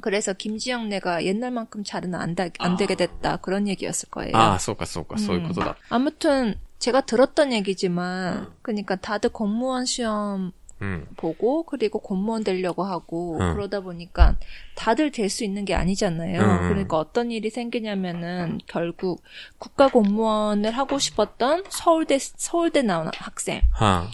[0.00, 2.96] 그래서 김지영 내가 옛날만큼 잘은 안, 다, 안 되게 아.
[2.96, 4.36] 됐다 그런 얘기였을 거예요.
[4.36, 5.76] 아, 쏘까 쏘까 쏘이코도다.
[5.88, 8.46] 아무튼 제가 들었던 얘기지만 음.
[8.62, 11.06] 그러니까 다들 공무원 시험 음.
[11.16, 13.54] 보고 그리고 공무원 되려고 하고 음.
[13.54, 14.36] 그러다 보니까
[14.74, 16.40] 다들 될 수 있는 게 아니잖아요.
[16.40, 16.68] 음, 음.
[16.68, 19.22] 그러니까 어떤 일이 생기냐면은 결국
[19.58, 24.10] 국가 공무원을 하고 싶었던 서울대 서울대 나온 학생이 하.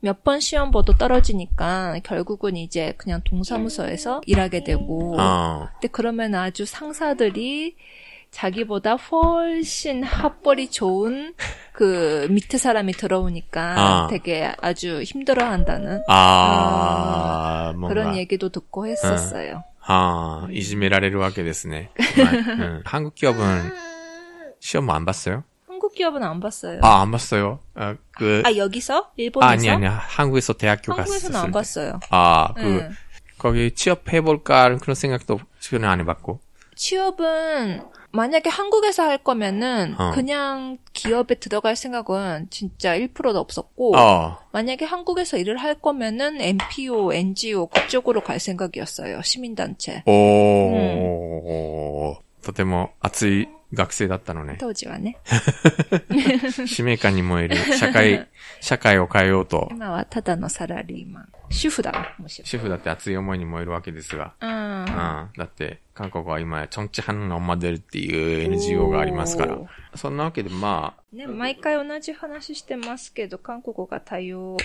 [0.00, 5.68] 몇 번 시험 봐도 떨어지니까 결국은 이제 그냥 동사무소에서 일하게 되고 아.
[5.74, 7.76] 근데 그러면 아주 상사들이
[8.30, 11.34] 자기보다 훨씬 합벌이 좋은
[11.72, 13.60] 그 밑에 사람이 들어오니까
[14.04, 14.06] 아.
[14.08, 19.64] 되게 아주 힘들어한다는 아, 음, 그런 얘기도 듣고 했었어요.
[19.82, 21.90] 아, 이즈메라레로 하게 됐으네.
[22.84, 23.72] 한국 기업은
[24.60, 25.42] 시험 뭐 안 봤어요?
[25.89, 26.79] 한국 기업은 안 봤어요.
[26.83, 27.59] 아, 안 봤어요.
[27.73, 31.01] 아, 그, 아, 여기서 일본에서 아니, 아니, 한국에서 대학교 갔어요.
[31.01, 31.99] 한국에서는 안 봤어요.
[32.11, 32.91] 아, 그, 응.
[33.37, 36.39] 거기 취업해볼까 하는 그런 생각도 전혀 안 해봤고.
[36.75, 37.81] 취업은
[38.11, 40.11] 만약에 한국에서 할 거면은 어.
[40.11, 47.67] 그냥 기업에 들어갈 생각은 진짜 1%도 없었고 어, 만약에 한국에서 일을 할 거면은 NPO, NGO
[47.67, 49.21] 그쪽으로 갈 생각이었어요.
[49.21, 50.03] 시민단체.
[50.05, 54.56] おー、とても熱い 学生だったのね。
[54.58, 55.18] 当時はね.
[56.66, 58.28] 使命感に燃える社会、
[58.60, 61.28] 社会を変えようと、今はただのサラリーマン。
[61.50, 62.46] 主婦だもん、むしろ。
[62.46, 64.34] 主婦だって熱い思いに燃えるわけですが。
[64.40, 64.84] うん。
[64.84, 64.86] うん。
[64.86, 69.68] だって、韓国は今、チョンチハンのマデルっていう NGO がありますからお。
[69.96, 74.56] そんなわけで、まあ、ね、毎回同じ話してますけど、韓国が多様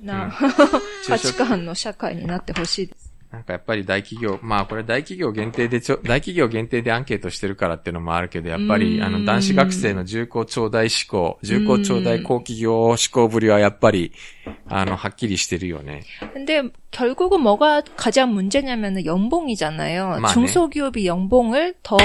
[0.00, 0.52] な、中
[1.06, 3.11] 価値小観の社会になってほしいです。
[3.31, 14.13] なんかやっぱり大企業、まあこれ大企業限定でちょ、大企業限定でアンケートしてるからっていうのもあるけど、やっぱりうんあの男子学生の重厚長大志向、重厚長大高企業志向ぶりはやっぱり、
[14.69, 16.03] あの、はっきりしてるよね。
[16.33, 20.19] 근데 결국은 뭐가 가장 문제냐면은 연봉이잖아요.
[20.21, 20.33] 맞네.
[20.33, 21.97] 중소기업이 연봉을 더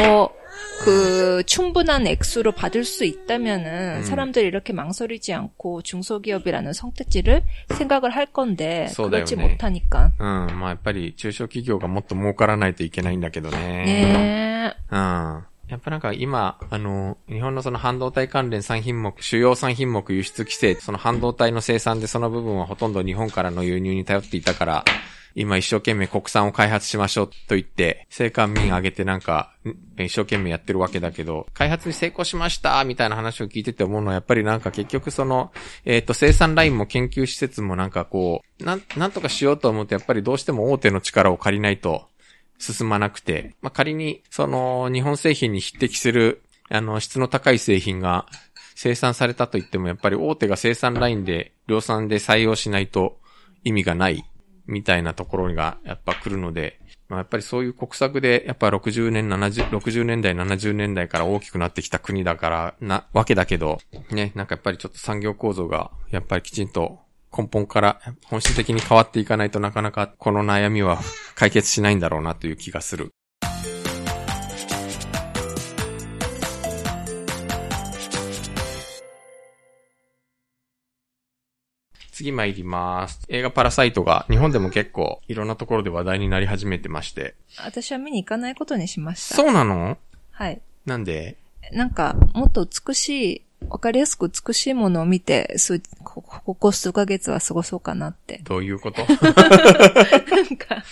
[0.84, 4.02] 그 충분한 액수로 받을 수 있다면은 음.
[4.02, 9.30] 사람들이 이렇게 망설이지 않고 중소기업이라는 선택지를 생각을 할 건데そうだよね。
[9.30, 10.10] 그렇지 못하니까.
[10.18, 14.74] うん、まあやっぱり中小企業がもっと儲からないといけないんだけどね。
[14.90, 14.96] 네.
[14.96, 15.44] うん。
[15.69, 24.85] やっぱなんか今、あの、日本のその半導体関連3品目、主要3品目輸出規制、その半導体の生産でその部分はほとんど日本からの輸入に頼っていたから、
[25.35, 29.53] 今一生懸命国産を開発しましょうと言って、生還民上げてなんか、
[29.99, 35.51] 一生懸命やってるわけだけど、開発に成功しましたみたいな話を聞いてて思うのは、やっぱりなんか結局その、
[35.85, 42.07] えっ、と、生産ラインも研究施設もなんかこう、なん、なんとかしようと思うと、やっぱりどうしても大手の力を借りないと、
[42.57, 48.25] 進まなくて、まあ、仮に、その、日本製品に匹敵する、あの、質の高い製品が
[48.75, 53.19] 生産されたと言っても、やっぱり大手が生産ラインで、量産で採用しないと
[53.63, 54.23] 意味がない、
[54.65, 63.79] みたいなところがやっぱ来るので、まあ、やっぱりそういう国策で、やっぱ60年、70、60年代、70年代から大きくなってきた国だから、な、わけだけど、
[64.11, 66.99] ね、なんかやっぱりちょっと産業構造が、やっぱりきちんと
[67.37, 70.99] 根本から本質的に変わっていかないとなかなかこの悩みは
[71.35, 73.11] 解決しないんだろうなという気がする。
[82.11, 83.21] 次参ります。
[83.29, 87.35] 映画パラサイトが日本でも結構いろんなところで話題になり始めてまして。
[87.63, 89.35] 私は見に行かないことにしました。
[89.35, 89.99] そうなの？
[90.31, 90.59] はい。
[90.87, 91.37] なんで？
[91.73, 98.41] なんか、もっと美しい、わかりやすく美しいものを見て、数こここ数ヶ月は過ごそうかなって。
[98.43, 99.01] どういうこと？
[99.01, 99.07] なん
[100.57, 100.83] か、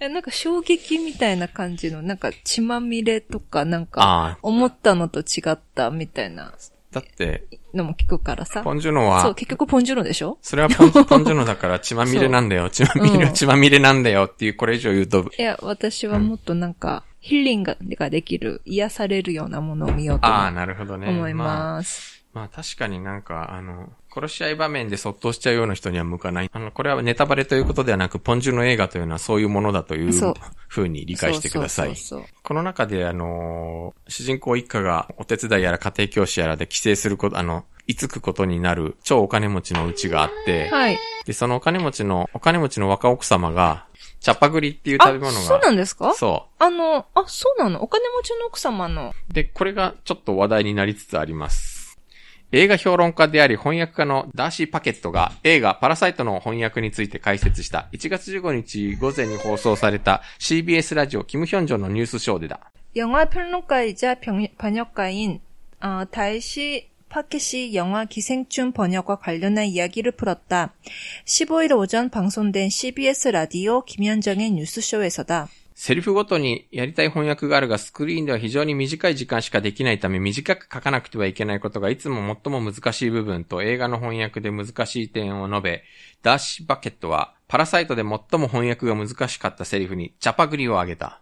[0.00, 6.52] えなんか衝撃みたいな感じの、なんか血まみれとか、なんか、あ思ったのと違ったみたいな。
[6.90, 8.62] だって、のも聞くからさ。
[8.62, 10.36] ポンジュノそう、は、結局ポンジュロでしょ？
[10.42, 21.08] それはポンポンジュノだから血まみれなんだよ、血まみれ、うん血まみれなんだよっていう、これ以上言うと、いや、私はもっとなんか、ヒーリングができる、癒されるようなものを見ようとああ、なるほどね。
[21.08, 22.26] 思います。
[22.34, 26.50] まあ確かになんか、あの、殺し合い場面でそっとしちゃうような人には向かない。
[26.52, 30.34] あの、これはネタバレということではなく、ポンジュの映画というのはそういうものだというそう
[30.68, 31.88] 風に理解してください。
[31.90, 40.98] そうそうそうこの中であの、主人公一家がお手伝いやら家庭教師やらで帰省すること、あの、居つくことになる超お金持ちの家があって、はい。
[41.24, 43.86] で、そのお金持ちの、お金持ちの若奥様が、
[44.21, 49.13] チャッパグリっていうあ食べ物が、、そうなんですかそあの、あ、そうなのお金持ちの奥様の。
[49.29, 49.33] う。
[49.33, 51.97] で、これがちょっと話題になりつつあります。
[52.53, 62.61] 映画評論家であり翻訳家のダーシー・パケットが映画パラサイトの翻訳について解説した1月15日午前に放送された CBS ラジオキムヒョンジョンのニュースショーでだ。
[62.95, 65.41] 영화 평론가이자 병- 번역가인
[65.81, 70.73] 어, 달시 파켓이 영화 기생충 번역과 관련한 이야기를 풀었다.
[71.25, 75.47] 15일 오전 방송된 CBS 라디오 김현정의 뉴스쇼에서다.
[75.79, 85.83] セリフごとにやりたい翻訳があるが、スクリーンでは非常に短い時間しかできないため、短く書かなくてはいけないことがいつも最も難しい部分と映画の翻訳で難しい点を述べ、
[86.23, 91.21] ダーシー・バケットは、パラサイトで最も翻訳が難しかったセリフに、ジャパグリを挙げた。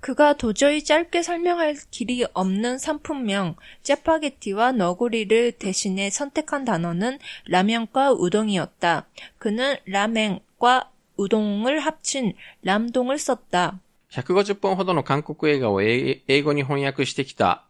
[0.00, 3.54] 그가 도저히 짧게 설명할 길이 없는 상품명
[3.84, 9.06] 짜파게티와 너구리를 대신에 선택한 단어는 라면과 우동이었다.
[9.38, 13.78] 그는 라멘과 우동을 합친 람동을 썼다.
[14.10, 17.64] 150本ほどの韓国映画を英英語に翻訳してきた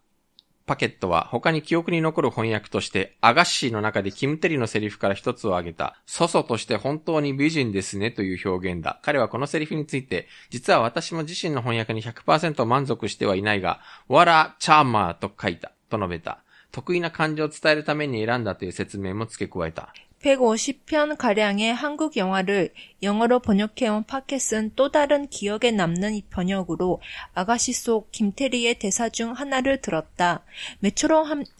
[0.67, 8.99] パケットは他に記憶に残る翻訳として、アガッシーの中でキムテリのセリフから一つを挙げた、祖祖として本当に美人ですねという表現だ。
[9.01, 16.43] 彼はこのセリフについて、実は私も自身の翻訳に100%満足してはいないが、わら、チャーマーと書いた、と述べた。
[16.73, 19.93] 得意な感情を伝えるために選んだという説明も付け加えた。
[20.21, 27.01] 150편 가량의 한국 영화를 영어로 번역해온 파켓은 또 다른 기억에 남는 이 번역으로
[27.33, 30.43] 아가씨 속 김태리의 대사 중 하나를 들었다.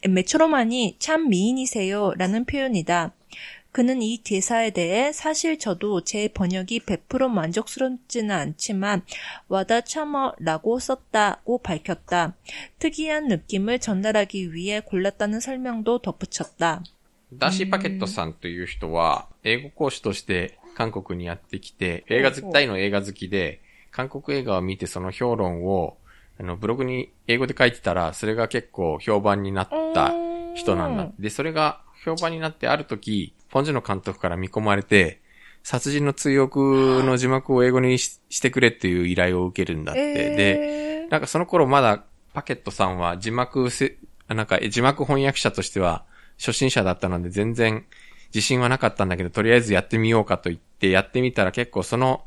[0.10, 3.14] 메초롬하니 참 미인이세요 라는 표현이다.
[3.72, 9.04] 그는 이 대사에 대해 사실 저도 제 번역이 100% 만족스럽지는 않지만
[9.50, 12.36] 와다 참어라고 썼다고 밝혔다.
[12.80, 16.82] 특이한 느낌을 전달하기 위해 골랐다는 설명도 덧붙였다.
[17.34, 23.62] ダーシー・パケットさんという人は、英語講師として韓国にやってきて、映画好き、大の映画好きで、
[23.92, 25.98] 韓国映画を見てその評論を、
[26.40, 30.14] あの、ブログに英語で書いてたら、それが結構評判になった
[30.56, 31.10] 人なんだ。
[31.20, 35.22] で、それが評判になってある時、ポンジュの監督から見込まれて、
[35.64, 40.14] 殺人の追憶の字幕を英語にししてくれっていう依頼を受けるんだって。
[40.14, 41.10] で、 에...
[41.10, 43.98] なんかその頃まだパケットさんは字幕せ、
[44.28, 46.06] あなんか字幕翻訳者としては
[46.39, 47.85] 初心者だったので全然
[48.35, 52.25] 自信はなかったんだけど、とりあえずやってみようかと言ってやってみたら結構その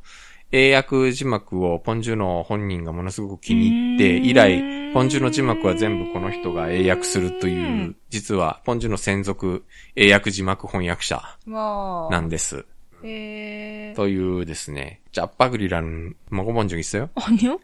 [0.51, 12.09] 英訳字幕をポンジュの本人がものすごく気に入って、うん以来、ポンジュの字幕は全部この人が英訳するという、実はポンジュの専属英訳字幕翻訳者 와.
[12.11, 12.63] なんです。
[13.03, 13.93] 에...
[13.95, 17.09] というですね、ジャッパグリラン、먹어본적 있어요?
[17.15, 17.59] 아니요?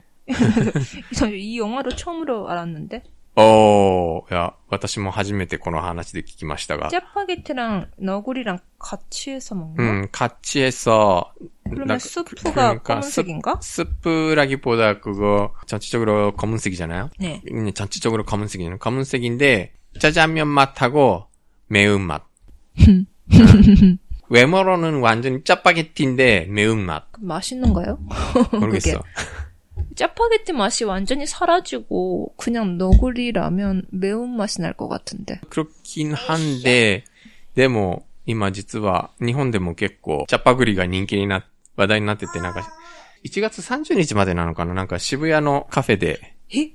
[1.33, 3.03] 이 영화로 처음으로 알았는데.
[3.35, 6.89] おー、いや、私も初めてこの話で聞きましたが。
[6.89, 10.01] 짜파게티랑 너구리랑 같이 해서 う 먹나?
[10.03, 11.33] ん、カッチエ서
[11.69, 13.59] 그러면 스프가 검은색인가?
[13.61, 17.09] 스프라기보다 그거 전체적으로 검은색이잖아요.
[17.19, 17.41] 네.
[17.51, 18.77] 음, 전체적으로 검은색이에요.
[18.79, 21.27] 검은색인데 짜장면 맛하고
[21.67, 22.23] 매운맛.
[22.87, 23.05] 음.
[24.29, 27.05] 외모로는 완전히 짜파게티인데 매운맛.
[27.19, 27.97] 맛있는가요?
[28.51, 29.01] 모르겠어.
[29.95, 35.41] 짜파게티 맛이 완전히 사라지고 그냥 너구리 라면 매운맛이 날 것 같은데.
[35.49, 37.03] 그렇긴 한데,
[37.55, 42.67] でも今実は日本でも結構チャパグリが人気にな、話題になっててなんか、
[43.23, 46.71] 1月30日までなのかななんか渋谷のカフェで、え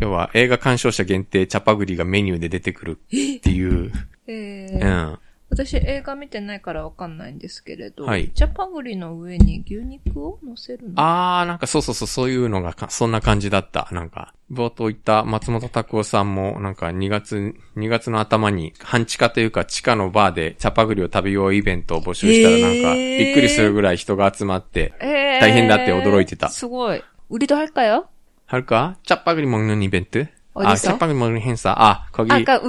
[0.00, 3.92] 要は映画鑑賞者限定チャパグリがメニューで出てくるっていう、
[4.26, 4.72] 에...
[4.72, 5.18] うん。
[5.53, 10.93] 私映画見てないからわかんないんですけれど、はい、チャパグリの上に牛肉を乗せるの？
[10.95, 13.87] あー、なんかそうそうそう、そういうのがそんな感じだった。
[13.91, 26.49] なんか、冒頭言った松本拓夫さんも、なんか2月、2月の頭に半地下というか地下のバーでチャパグリを食べようイベントを募集したらなんか、びっくりするぐらい人が集まって、大変だって驚いてた。
[26.49, 27.03] すごい。
[27.29, 28.07] 売りと도るかよ？
[28.47, 28.97] はるか？
[29.03, 30.25] チャパグリ먹는イベント？
[30.55, 31.75] あ、チャパグリ먹는 행 사。
[31.77, 32.35] あ、거あ。
[32.35, 32.59] 아까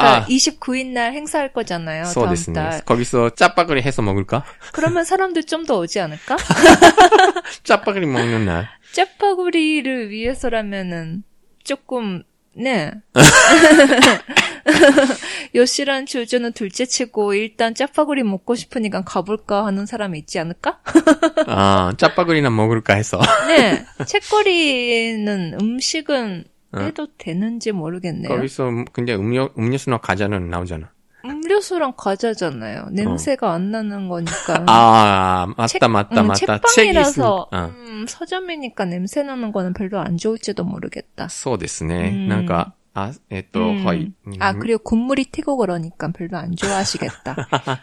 [0.00, 0.24] 아.
[0.24, 0.26] 그러니까 아.
[0.28, 2.04] 29일 날 행사할 거잖아요.
[2.12, 2.80] 다음 달.
[2.84, 4.44] 거기서 짜파구리 해서 먹을까?
[4.72, 6.36] 그러면 사람들 좀 더 오지 않을까?
[7.64, 8.68] 짜파구리 먹는 날.
[8.92, 11.22] 짜파구리를 위해서라면은
[11.64, 12.22] 조금
[12.56, 12.92] 네.
[15.54, 20.80] 요시란 주주는 둘째 치고 일단 짜파구리 먹고 싶으니까 가볼까 하는 사람이 있지 않을까?
[21.46, 23.20] 아, 짜파구리나 먹을까 해서.
[23.48, 23.84] 네.
[24.06, 26.79] 책거리는 음식은 어.
[26.79, 28.29] 해도 되는지 모르겠네요.
[28.29, 30.91] 거기서 근데 음료 음료수나 과자는 나오잖아.
[31.25, 32.89] 음료수랑 과자잖아요.
[32.91, 34.63] 냄새가 안 나는 거니까.
[34.67, 36.59] 아, 맞다, 책- 맞다, 음, 맞다.
[36.59, 37.57] 책방이라서 어.
[37.73, 41.25] 음, 서점이니까 냄새 나는 거는 별로 안 좋을지도 모르겠다.
[41.29, 42.09] そうですね。
[42.13, 43.83] うんなんか、あ、えっと、 음.
[43.85, 44.11] はい。
[44.39, 47.35] 아 그리고 국물이 튀고 그러니까 별로 안 좋아하시겠다.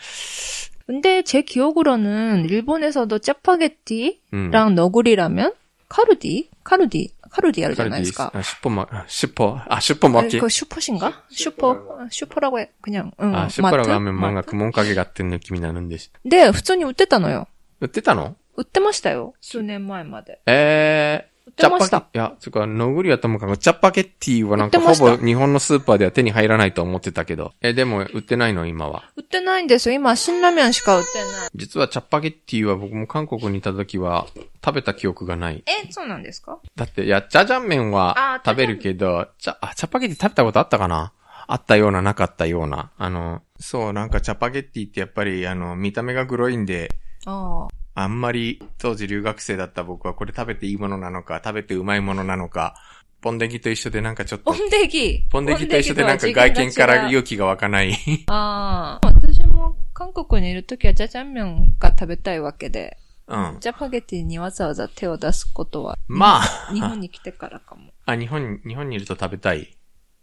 [0.86, 4.36] 근데 제 기억으로는 일본에서도 짜파게티랑 う
[4.70, 4.74] ん。
[4.74, 5.52] 너구리라면
[5.88, 8.30] 카루디, 카루디, 카루디 あるじゃないですか。
[8.34, 10.38] あシュポマ、シュポ、あ、シュポ 아, 巻き。
[10.40, 11.24] 그 슈퍼신가?
[11.30, 13.90] 슈퍼, 아, 슈퍼라고 해, 그냥, 응, 아, 슈퍼라고 마트?
[13.90, 14.50] 하면 뭔가 마트?
[14.50, 15.96] 구멍가게 같은 느낌이 나는데.
[16.24, 17.48] 네, 普通に売ってたのよ。
[17.80, 19.34] 売ってたの売ってましたよ。
[19.40, 20.40] 数年前まで。
[20.46, 21.35] えー、売
[21.65, 21.97] ってました。
[21.97, 27.53] いや、つうか、のぐりはともかく、チャパゲッティはなんかほぼ日本のスーパーでは手に入らないと思ってたけど。
[27.61, 28.65] え、でも売ってないの？
[28.67, 29.03] 今は。
[29.15, 29.95] 売ってないんですよ。
[29.95, 31.49] 今、辛ラーメンしか売ってない。
[31.55, 34.27] 実はチャパゲッティは僕も韓国にいた時は
[34.63, 35.63] 食べた記憶がない。
[35.65, 36.59] え、そうなんですか？
[36.75, 41.11] だって、いや、ジャジャン麺は食べるけど、チャ、あ、チャパゲッティ食べたことあったかな？
[41.49, 42.91] あったような、なかったような。
[42.97, 46.93] あの、そう、なんかチャパゲッティってやっぱり、あの、見た目がグロいんで、
[47.25, 47.76] ああ。
[47.96, 52.74] あんまり当時留学生だった僕はこれ食べていいものなのか、食べてうまいものなのか、
[53.20, 55.24] ポンデギと一緒でなんかちょっとポ、ンデギ。
[55.30, 57.94] ポンデギと一緒でなんか外見から勇気が湧かない。
[58.26, 59.06] ああ。
[59.06, 62.96] 私も韓国にいるときはジャジャン麺が食べたいわけで、
[63.28, 63.58] うん。
[63.60, 66.40] ジャパゲティにわざわざ手を出すことは、ま
[66.72, 67.92] 日本に来てからかも。
[68.06, 69.76] あ、日本、日本にいると食べたい。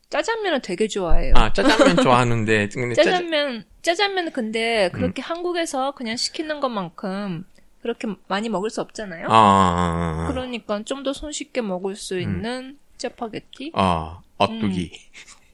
[0.10, 1.34] 짜장면을 되게 좋아해요.
[1.36, 7.46] 아, 짜장면 좋아하는데, 근데 짜장, 짜장면, 짜장면은 근데 그렇게 한국에서 그냥 시키는 것만큼
[7.84, 9.28] 그렇게 많이 먹을 수 없잖아요.
[9.30, 13.72] 아, 아, 아, 그러니까 좀 더 손쉽게 먹을 수 있는 짜파게티?
[13.76, 14.92] 아, 엇두기.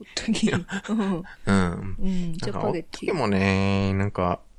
[0.02, 0.52] 오뚜기.
[0.54, 1.96] 어, うん。
[2.00, 3.12] 음, なんか、おっとき 짜파게티.
[3.14, 4.40] もね、なんか、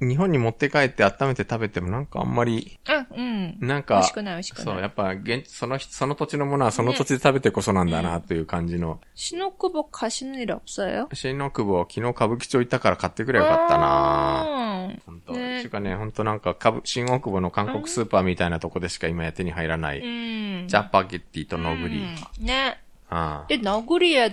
[0.00, 3.56] 日本に持って帰って温めて食べてもなんかあんまり、 아, 음.
[3.60, 4.64] なんか、 맛있구나, 맛있구나.
[4.64, 8.98] そう、やっぱ、現地、その人、その土地のものはその土地で食べてこそなんだな、という感じの。
[9.14, 11.08] 신호쿠복 가시는 일 없어요?
[11.14, 15.32] 新の久保、昨日歌舞伎町行ったから買ってくればよかったな 아, 本当。
[15.32, 20.66] ねていうかね、本当なんか、歌舞新大久保の韓国スーパーみたいなとこでしか今や手に入らない、 음.
[20.66, 22.00] ジャパゲッティとノグリ。
[22.00, 22.14] 음,
[22.44, 22.76] 네.
[23.10, 24.28] ああ 근데 너구리 해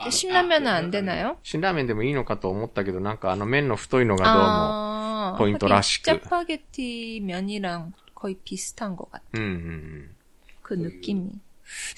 [0.00, 0.10] 야 되나?
[0.10, 1.36] 신라면은 안 되나요?
[1.42, 4.48] 辛ラーメンでもいいのかと思ったけど、なんかあの麺の太いのがどうも、
[5.34, 6.04] 아, 포인트 하긴 라시크.
[6.04, 9.24] 짜파게티 면이랑 거의 비슷한 것 같아.
[9.34, 10.10] うんうんうん。
[10.62, 11.40] 그 느낌이.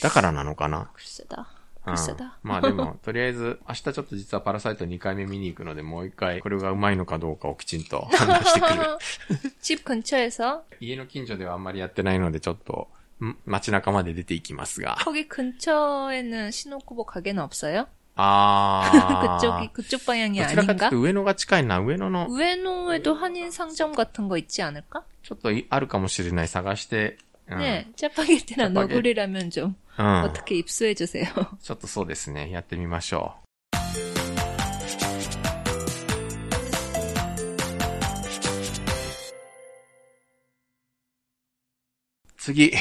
[0.03, 1.47] だからなのかな 글쎄다.
[1.87, 2.39] うん 글쎄다.
[2.43, 8.75] まあでも、とりあえず、明日ちょっと実はパラサイト2回目見に行くので、もう一回、これがうまいのかどうかをきちんと判断してくる。
[9.63, 12.87] 집 근처에서 家の近所ではあんまりやってないので、ちょっと、ん
[13.47, 14.97] 街中まで出ていきますが。
[15.05, 17.87] 거기 근처에는 신호쿠보 가게는 없어요?
[18.17, 19.39] あー。
[19.41, 20.91] 그쪽이 그쪽 방향이 どちらかという 아닌가?
[20.91, 21.79] と上野が近いな。
[21.81, 25.05] 上野の、 우에노에도 한인 상점 같은 거 있지 않을까?
[25.23, 26.49] ちょっといあるかもしれない。
[26.49, 27.19] 探して。
[27.49, 27.59] うん。
[27.59, 30.07] 네, 짜파게티나 짜파게- 너구리라면 좀 うん。
[30.25, 31.27] 어떻게 입수해 주세요.
[31.63, 32.51] ちょっとそうですね。
[32.51, 33.51] やってみましょう。
[42.37, 42.73] 次。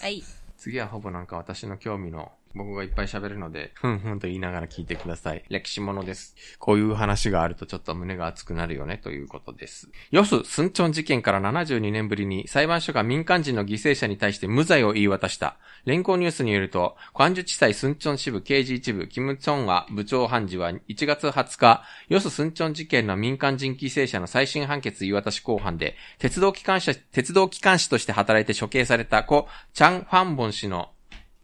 [0.00, 0.22] はい,
[0.56, 5.44] 次はほぼなんか私の興味の、僕がいっぱい喋るので、ふんふんと言いながら聞いてください。
[5.48, 6.34] 歴史ものです。
[6.58, 9.88] こういう話があるとちょっと胸が熱くなるよねということです。
[10.10, 15.56] ヨス・スンチョン事件から72年ぶりに裁判所が民間人の犠牲者に対して無罪を言い渡した。
[15.84, 30.90] 連合ニュースによると、クアンジュ地裁スンチョン支部刑事一部、キム・チョンア部長判事は1月20日、ヨス・スンチョン事件の民間人犠牲者の最新判決言い渡し公判で、鉄道機関車、鉄道機関士として働いて処刑された故、チャン・ファンボン氏の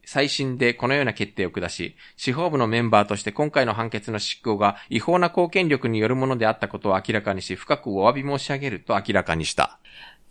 [0.05, 9.79] 最新でこのような決定を下し、司法部のメンバーとして今回の判決の執行が違法な貢献力によるものであったことを明らかにし、深くお詫び申し上げると明らかにした。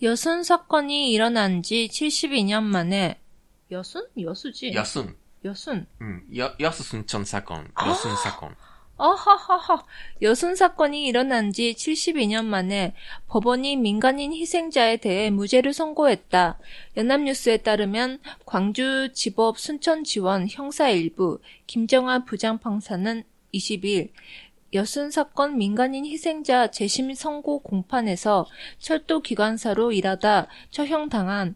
[0.00, 3.20] 여순 사건이 일어난 지 72년 만에
[3.70, 4.06] 여순?
[4.16, 4.72] 여수지?
[4.72, 5.14] やすん。
[5.44, 5.86] 여순.
[6.00, 6.24] うん。
[6.32, 7.70] や、やすすんちょんさこん。
[7.86, 8.56] やすんさこん。
[8.97, 9.85] 어하하하.
[10.21, 12.93] 여순 사건이 일어난 지 72년 만에
[13.27, 16.59] 법원이 민간인 희생자에 대해 무죄를 선고했다.
[16.95, 23.23] 연합뉴스에 따르면 광주지법 순천지원 형사 일부 김정아 부장판사는
[23.53, 24.11] 20일
[24.73, 28.47] 여순 사건 민간인 희생자 재심 선고 공판에서
[28.79, 31.55] 철도 기관사로 일하다 처형당한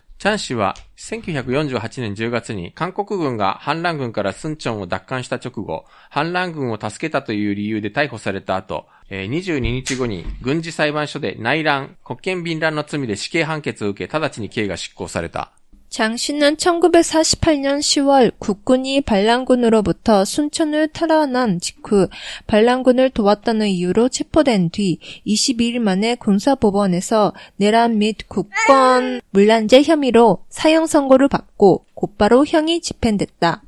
[0.21, 15.53] チャン氏は1948年10月に韓国軍が反乱軍からスンチョンを奪還した直後、反乱軍を助けたという理由で逮捕された後、22日後に軍事裁判所で内乱、国権便乱の罪で死刑判決を受け、直ちに刑が執行された。
[15.91, 22.07] 장 씨는 1948년 10월 국군이 반란군으로부터 순천을 탈환한 직후
[22.47, 31.27] 반란군을 도왔다는 이유로 체포된 뒤 22일 만에 군사법원에서 내란 및 국권 물란죄 혐의로 사형 선고를
[31.27, 33.61] 받고 곧바로 형이 집행됐다.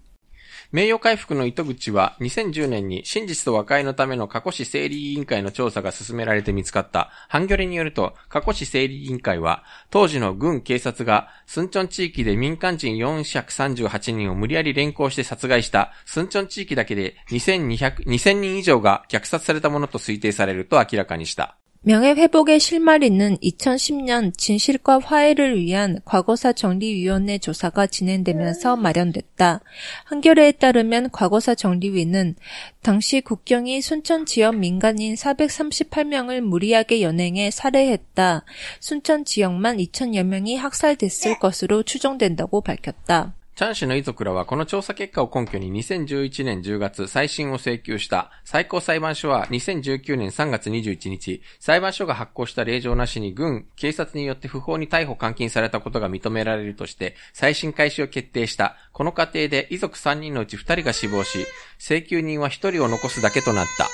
[0.74, 7.12] 名誉回復の糸口は2010年に真実と和解のための過去市整理委員会の調査が進められて見つかった。
[7.30, 21.56] ハンギョレによると、過去市整理委員会は、当時の軍警察がスンチョン地域で民間人438人を無理やり連行して殺害したスンチョン地域だけで2200、2000人以上が虐殺されたものと推定されると明らかにした。
[21.86, 29.60] 명예회복의 실마리는 2010년 진실과 화해를 위한 과거사 정리위원회 조사가 진행되면서 마련됐다.
[30.06, 32.36] 한겨레에 따르면 과거사 정리위는
[32.82, 38.46] 당시 국경이 순천 지역 민간인 438명을 무리하게 연행해 살해했다.
[38.80, 43.36] 순천 지역만 2천여 명이 학살됐을 것으로 추정된다고 밝혔다.
[43.56, 58.76] チャン氏の遺族らはこの調査結果を根拠に2011年10月再審を請求した最高裁判所は2019年3月21日、裁判所が発行した令状なしに軍、警察によって不法に逮捕監禁されたことが認められるとして再審開始を決定した。
[58.92, 61.46] この過程で遺族3人のうち2人が死亡し、
[61.78, 63.88] 請求人は1人を残すだけとなった。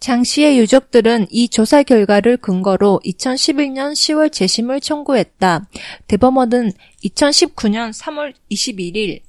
[0.00, 5.66] 장 씨의 유족들은 이 조사 결과를 근거로 2011년 10월 재심을 청구했다.
[6.08, 6.72] 대법원은
[7.04, 9.20] 2019년 3월 21일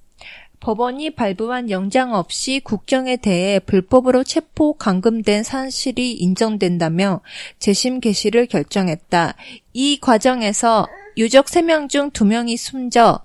[0.59, 7.21] 법원이 발부한 영장 없이 국경에 대해 불법으로 체포 감금된 사실이 인정된다며
[7.59, 9.35] 재심 개시를 결정했다.
[9.73, 13.19] 이 과정에서 유족 3명 중 2명이 숨져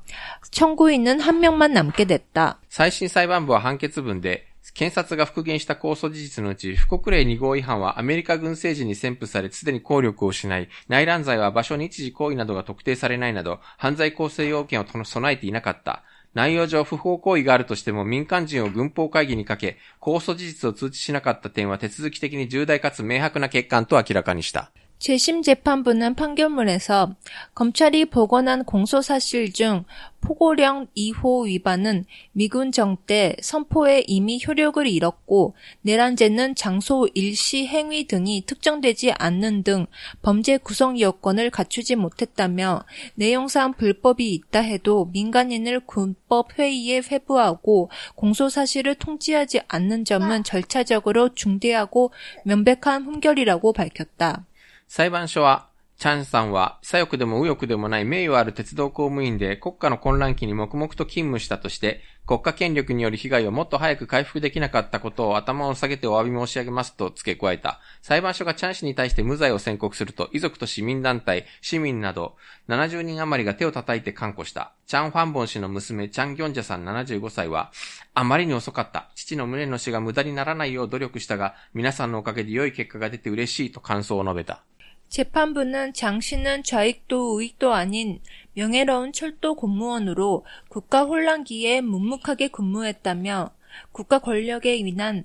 [0.51, 2.61] 청구인은 1명만 남게 됐다.
[2.69, 4.45] 最新裁判部は判決文で
[4.76, 16.04] 検察が復元した控訴事実のうち、不国令2号違反はアメリカ軍政治に宣布され、すでに効力を失い、内乱罪は場所日時行為などが特定されないなど、犯罪構成要件を備えていなかった。
[16.34, 24.74] 内容上不法行為があるとしても民間人を軍法会議にかけ、控訴事実を通知しなかった点は手続き的に重大かつ明白な欠陥と明らかにした。
[24.98, 27.16] 재심 재판부는 판결문에서
[27.54, 29.84] 검찰이 복원한 공소 사실 중
[30.22, 39.12] 포고령 2호 위반은 미군 정때 선포에 이미 효력을 잃었고 내란죄는 장소 일시 행위 등이 특정되지
[39.12, 39.86] 않는 등
[40.24, 42.84] 범죄 구성 요건을 갖추지 못했다며
[43.16, 52.12] 내용상 불법이 있다 해도 민간인을 군법 회의에 회부하고 공소 사실을 통지하지 않는 점은 절차적으로 중대하고
[52.46, 54.46] 명백한 훈결이라고 밝혔다.
[54.88, 67.80] 裁判所は、チャンさんは、左翼でも右翼でもない名誉ある鉄道公務員で国家の混乱期に黙々と勤務したとして、国家権力による被害をもっと早く回復できなかったことを頭を下げてお詫び申し上げますと付け加えた。
[68.02, 72.36] 裁判所がチャン氏に対して無罪を宣告すると、遺族と市民団体、市民など、
[72.68, 74.74] 70人余りが手を叩いて勧告した。
[74.88, 77.72] チャン・ファンボン氏の娘、チャン・ギョンジャさん75歳は、
[78.14, 79.12] あまりに遅かった。
[79.16, 84.64] 父の無念の死が無駄にならないよう努力したが、皆さんのおかげで良い結果が出て嬉しいと感想を述べた。
[85.10, 88.20] 재판부는 장 씨는 좌익도 우익도 아닌
[88.54, 93.52] 명예로운 철도 공무원으로 국가 혼란기에 묵묵하게 근무했다며
[93.92, 95.24] 국가 권력에 인한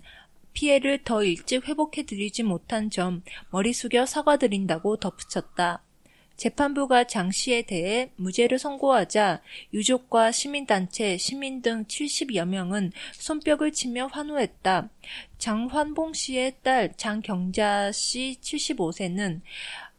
[0.53, 5.83] 피해를 더 일찍 회복해드리지 못한 점 머리 숙여 사과드린다고 덧붙였다.
[6.40, 9.42] 재판부가 장 씨에 대해 무죄를 선고하자
[9.74, 14.90] 유족과 시민단체, 시민 등 70여 명은 손뼉을 치며 환호했다.
[15.38, 19.42] 장환봉 씨의 딸 장경자 씨 75세는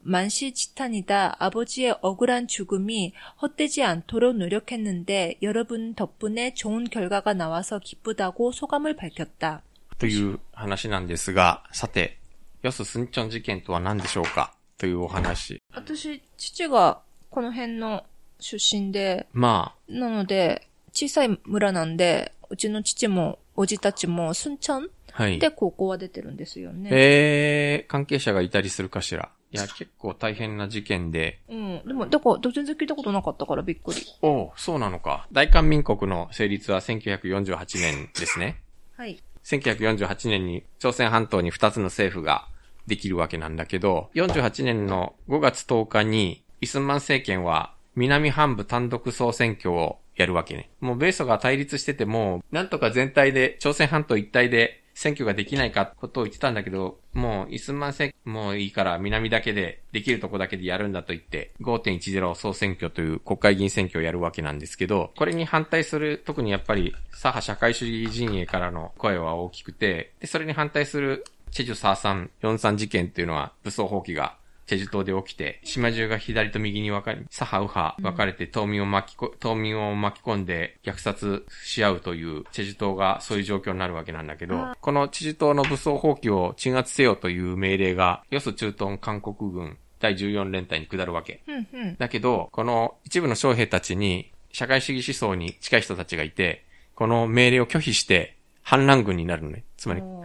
[0.00, 1.36] 만시지탄이다.
[1.38, 3.12] 아버지의 억울한 죽음이
[3.42, 9.62] 헛되지 않도록 노력했는데 여러분 덕분에 좋은 결과가 나와서 기쁘다고 소감을 밝혔다.
[9.98, 12.18] という話なんですが、さて、
[12.62, 15.61] ヨススンチョン事件とは何でしょうか というお話。
[15.75, 18.03] 私、父がこの辺の
[18.39, 25.37] 出身で、まなので、小さい村なんで、うちの父もおじたちもスンチョンあ、はい。
[25.37, 26.89] で高校は出てるんですよね。
[26.91, 29.29] えー、関係者がいたりするかしら？
[29.51, 31.41] いや、結構大変な事件で。
[31.47, 31.83] うん。
[31.85, 34.01] でも、だから、全然聞いたことなかったからびっくり。
[34.23, 35.27] おうそうなのか。
[35.31, 38.63] 大韓民国の成立は1948年ですね。
[38.97, 39.19] はい。
[39.43, 42.47] 1948年に朝鮮半島に2つの政府が
[42.87, 50.69] できるわけなんだけど、48年の5月10日にイスンマン政権は南半部単独総選挙をやるわけね。
[50.79, 74.35] もう米ソが対立してても、なんとか全体で、朝鮮半島一体で選挙ができないかことを言ってたんだけど、もうイスンマン政権もういいから南だけで、できるとこだけでやるんだと言って、5.10総選挙という国会議員選挙をやるわけなんですけど、これに反対する、特にやっぱり左派社会主義陣営からの声は大きくて、で、それに反対するチェジュサーサン、ヨンサン事件っていうのは武装放棄が
[74.67, 91.43] チェジュ島で起きて、島中が左と右に分かれ、左派右派分かれて島民を巻きこ、島民を巻き込んで虐殺し合うというチェジュ島がそういう状況になるわけなんだけど、このチェジュ島の武装放棄を鎮圧せよという命令が、ヨス中東韓国軍第14連隊に下るわけ。
[91.47, 91.95] うんうん。
[91.97, 99.63] だけど、この一部の将兵たちに、社会主義思想に近い人たちがいて、この命令を拒否して反乱軍になるのね。
[99.77, 100.20] つまり、お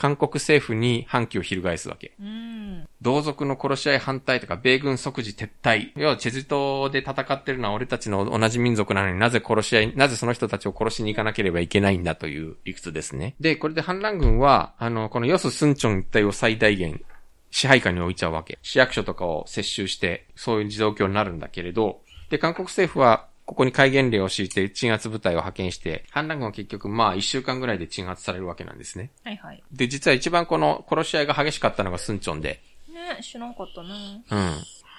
[0.00, 2.12] 韓国政府に反旗を翻すわけ。
[2.18, 2.88] ーうん。
[3.02, 5.92] 同族の殺し合い反対とか、米軍即時撤退。
[5.94, 13.34] 要は、チェジュ島で戦ってるのは俺たちの同じ民族なのになぜ殺し合い、なぜその人たちを殺しに行かなければいけないんだという理屈ですね。
[13.40, 17.02] で、これで反乱軍は、あの、このヨス・スンチョン一帯を最大限
[17.50, 18.58] 支配下に置いちゃうわけ。
[18.62, 29.10] 市役所とかを接収して、そういう状況になるんだけれど、で、韓国政府は、ここに戒厳令を敷いて鎮圧部隊を派遣して、反乱軍は結局まあ一週間ぐらいで鎮圧されるわけなんですね。
[29.24, 29.60] はいはい。
[29.72, 32.60] で、実は一番この殺し合いが激しかったのがスンチョンで、
[32.92, 33.92] ね知らんかったな。
[34.30, 34.54] うん。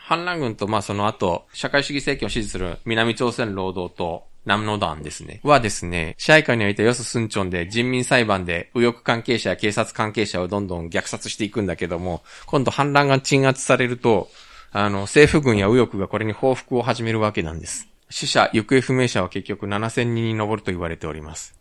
[0.06, 5.40] 反乱軍と、まあその後、社会主義政権を支持する南朝鮮労働党、南野団ですね。
[5.44, 14.30] はですね、支配下においてヨス・スンチョンで人民裁判で右翼関係者や警察関係者をどんどん虐殺していくんだけども、今度反乱が鎮圧されると、
[14.74, 17.88] あの、政府軍や右翼がこれに報復を始めるわけなんです。
[18.12, 21.56] 死者、行方不明者は結局7000人に上ると言われております。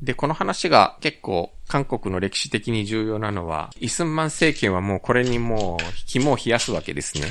[0.00, 7.28] で、この話が結構韓国の歴史的に重要なのは、イスンマン政権はもうこれにもう肝を冷やすわけですね。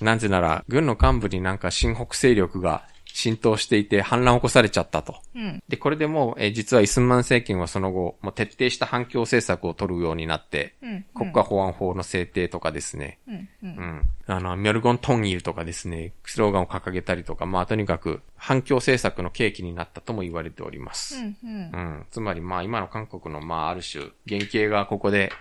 [0.00, 2.84] なぜなら、軍の幹部になんか新北勢力が
[3.18, 5.16] 浸透していて反乱を起こされちゃったと。
[5.34, 5.60] うん。
[5.68, 11.04] で、これでもう、えー実はイスンマン政権はその後、もう徹底した反共政策を取るようになって、うん。
[11.16, 13.34] 国家保安法の制定とかですね、うん。
[13.34, 13.48] う。
[13.64, 14.02] うんん。
[14.28, 21.16] あの、ミョルゴントンイルとかですね、スローガンを掲げたりとか、まあとにかく反共政策の契機になったとも言われております。
[21.16, 21.36] うん。
[21.42, 21.76] うんう。
[21.76, 22.06] ん。
[22.12, 25.32] つまりまあ今の韓国のまあある種、原型がここで、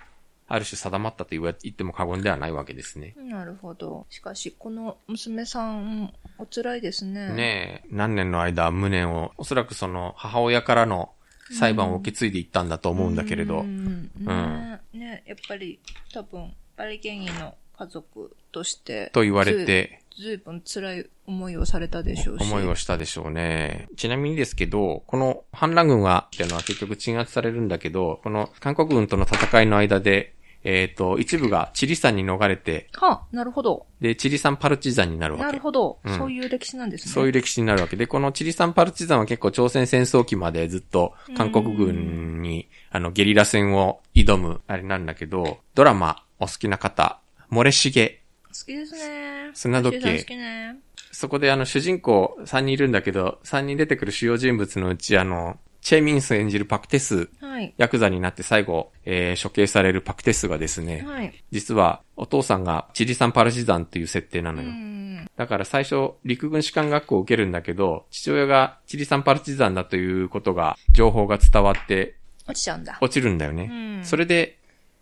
[0.50, 3.16] ある種定まったと言っても過言ではないわけですね。
[3.18, 4.06] なるほど。
[4.10, 7.34] しかし、この娘さん、お辛いですね。
[7.34, 11.12] ねえ、何年の間無念を、おそらくその母親からの
[11.52, 14.10] 裁判を受け継いでいったんだと思うんだけれど、うん。
[14.20, 15.80] ねねやっぱり、
[16.14, 22.44] 多分、バリゲンイの家族として、と言われて、ずい、ぶん辛い思いをされたでしょうし。
[22.44, 23.88] 思いをしたでしょうね。
[23.98, 30.34] ちなみにですけど、この反乱軍が、っていうのは結局鎮圧されるんだけど、この韓国軍との戦いの間で、
[30.70, 33.88] えっ、と、一部がチリ山に逃れて、はあ、なるほど。
[34.02, 35.46] で、チリ山パルチザンになるわけ。
[35.46, 37.14] なるほど、うんそういう歴史なんですね。
[37.14, 48.22] そういう歴史になるわけで、このチリ山パルチザンは結構朝鮮戦争期までずっと韓国軍に、あの、ゲリラ戦を挑む、あれなんだけど、ドラマお好きな方、漏れしげ。
[48.48, 49.52] 好きですね。
[49.54, 50.76] 砂時計好きね。
[51.14, 55.58] そこであの、主人公3人いるんだけど、3人出てくる主要人物のうち、あの、
[55.88, 57.74] チェ・ミンス演じるパクテス、はい。
[57.78, 61.34] ヤクザになって最後、えー処刑されるパクテスがですね、はい。
[61.52, 64.72] 実はお父さんがチリ山パルチザンっていう設定なのうよ。
[64.72, 65.30] ん。
[65.38, 72.98] だから最初、陸軍士官学校を受けるんだけど、父親がチリサンパルチザンだということが、情報が伝わって落ちちゃうんだ。
[73.00, 73.70] 落ちるんだよね。
[73.72, 74.58] うんそれで、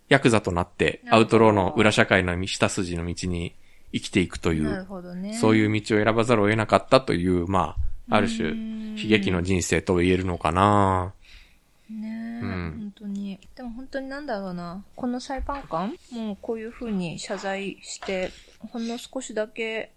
[0.10, 3.56] ヤクザとなって、アウトローの裏社会の下筋の道に
[3.92, 5.34] 生きていくといなるう、ほどね。
[5.34, 11.14] そういう道を選ばざるを得なかったという、まあ、ある種、うん悲劇の人生と言えるのかな
[11.90, 13.40] ねね、うん本当に。
[13.56, 14.84] でも本当になんだろうな。
[14.96, 18.32] この裁判官もこういう風に謝罪して、
[18.72, 19.92] ほんの少しだけ、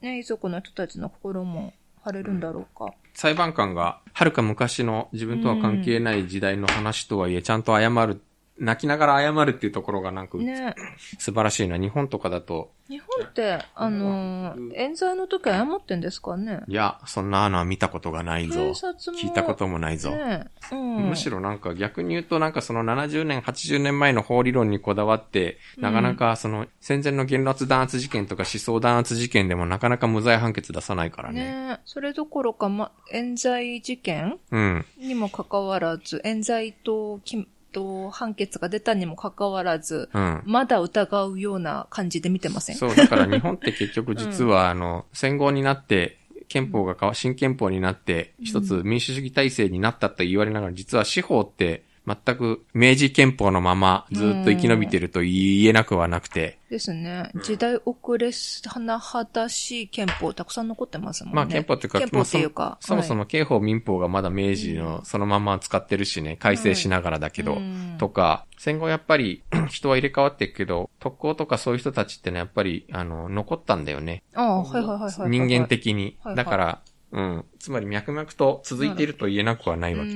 [0.00, 2.94] ね、遺族の人たちの心も晴れるんだろうか。
[3.12, 8.22] 裁判官が、はるか昔の自分とは関係ない時代の話とはいえ、ちゃんと謝る、
[8.58, 10.74] 泣きながら謝るっていうところがなんか、ね。
[11.18, 11.78] 素晴らしいな。
[11.78, 16.62] 日本とかだと、日本って、あのー、冤罪の時謝ってんですかね？
[16.68, 18.74] いや、そんなのは見たことがないぞ警。
[18.74, 19.18] 察も。
[19.18, 20.10] 聞いたこともないぞ。
[20.10, 21.08] ねうん。
[21.10, 31.68] むしろなんか逆に言うとなんかその70年、80年前の法理論にこだわって、なかなかその戦前の言圧弾圧事件とか思想弾圧事件でもなかなか無罪判決出さないからね。
[31.68, 34.86] ねそれどころか、ま、冤罪事件うん。
[34.98, 37.46] にもかかわらず、冤罪と、き
[37.78, 40.42] と判決が出たにもかかわらず、うん。
[40.44, 42.76] まだ疑うような感じで見てません？
[42.76, 46.18] そう、だから日本って結局実はあの、戦後になって、
[46.48, 57.30] 憲法が変わ、新憲法になって、一つ民主主義体制になったと言われながら、実は司法って全く明治憲法のままずっと生き延びてると言えなくはなくて、ですね。
[57.42, 61.36] 時代遅れ甚だしい憲法たくさん残ってますもんね。
[61.36, 62.78] まあ憲法っていうか、憲法っていうか。
[62.80, 74.22] そもそもはい刑法民法がまだ明治のそのまま使ってるしね、改正しながらだけど、うんとか、戦後やっぱり 人は入れ替わっていくけど、特攻とかそういう人たちってね、やっぱり、あの、残ったんだよね。
[74.34, 75.30] ああ、はいはいはいはいはい。
[75.30, 76.18] 人間的に。
[76.22, 77.44] はいはいだから、うん。
[77.58, 80.10] つまり脈々と続いていると言えなくはないうわけ。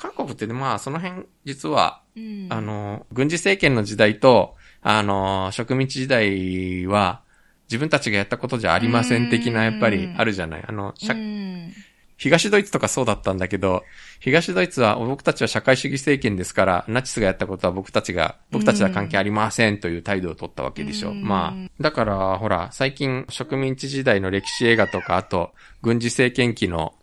[0.00, 2.46] 韓国ってねまあその辺、実は、うん。
[2.48, 7.20] あの、軍事政権の時代と、あの、植民地時代は、
[7.64, 10.64] 自分たちがやったことじゃありません的な、やっぱりあるじゃない。
[10.66, 10.94] あの。
[12.16, 13.82] 東ドイツとかそうだったんだけど、
[14.20, 21.10] 東ドイツは僕たちは社会主義政権ですから、ナチスがやったことは僕たちが、僕たちは関係ありませんという態度を取ったわけでしょ。
[21.10, 26.94] うんまあ、だから、ほら、最近植民地時代の歴史映画とか、あと、軍事政権期の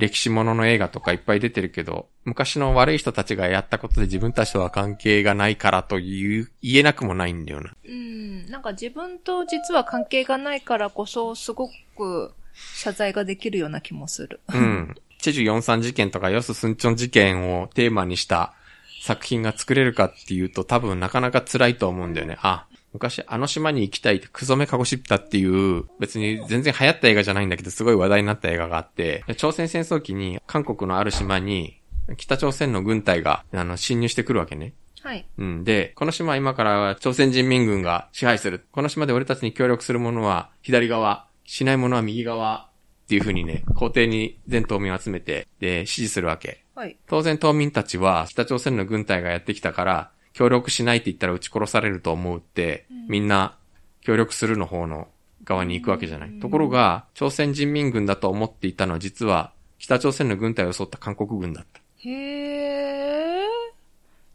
[0.00, 7.74] 歴史ものの映画とかいっぱい出てるけど、昔の悪い人たちがやったことで自分たちとは関係がないからという、言えなくもないんだよな。
[7.84, 8.50] うん。
[8.50, 12.32] なんか自分と実は関係がないからこそ、すごく
[12.74, 14.40] 謝罪ができるような気もする。
[14.52, 14.96] うん。
[15.18, 18.54] チェジュ43事件とかヨス・スンチョン事件をテーマにした
[19.02, 22.38] 作品が作れるかっていうと多分なかなか辛いと思うんだよね。
[22.40, 31.80] あ、昔あの島に行きたいってクソメカゴシッタっていう別に全然流行った映画じゃないんだけどすごい話題になった映画があって、朝鮮戦争期に韓国のある島に
[32.16, 34.74] 北朝鮮の軍隊があの侵入してくるわけね。
[35.02, 35.26] はい。
[35.38, 35.64] うん。
[35.64, 38.66] で、この島は今から朝鮮人民軍が支配する。
[38.70, 42.68] この島で俺たちに協力する者は左側、しない者は右側
[43.04, 46.64] っていう風にね、皇帝に全島民を集めて、で、指示するわけ。
[46.74, 46.98] はい。
[47.06, 53.56] 当然島民たちは北朝鮮の軍隊がやってきたから、協力しないって言ったら撃ち殺されると思うって、みんな
[54.00, 55.08] 協力するの方の
[55.44, 56.40] 側に行くわけじゃない。
[56.40, 61.80] ところが、朝鮮人民軍だと思っていたのは実は、北朝鮮の軍隊を襲った韓国軍だった。
[61.98, 63.48] へー。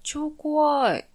[0.04, 0.98] 超怖い。
[1.00, 1.08] え、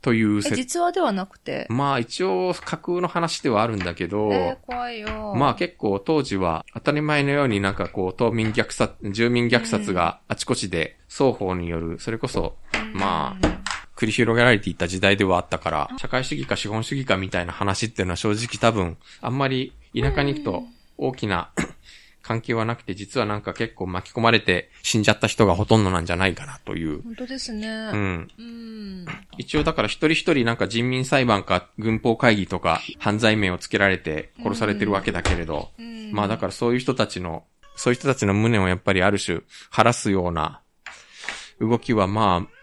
[0.00, 0.56] という説。
[0.56, 1.66] 実話ではなくて？
[1.68, 5.34] まあ一応架空の話ではあるんだけど、えー、怖いよ。
[5.36, 12.56] まあ結構当時は当たり前のようになんかこう島民虐殺、住民虐殺があちこちで双方による、それこそ、
[12.94, 13.61] まあ、
[14.02, 20.64] 繰り広げられていた時代ではあったから、社会主義か資本主義かみたいな話っていうのは正直多分、あんまり田舎に行くと
[20.98, 21.50] 大きな
[22.20, 27.02] 関係はなくて、実はなんか結構巻き込まれて死んじゃった人がほとんどなんじゃないかなという。
[27.02, 27.68] 本当ですね。
[27.68, 28.30] うん。
[28.38, 29.06] うん。
[29.38, 37.44] 一応だから一人一人なんか人民裁判か軍法会議とか犯罪名をつけられて殺されてるわけだけれど、うんまあだからそういう人たちの、
[37.76, 39.40] そういう人たちの無念をやっぱりある種
[39.70, 40.60] 晴らすような
[41.62, 42.61] 動きはまあ、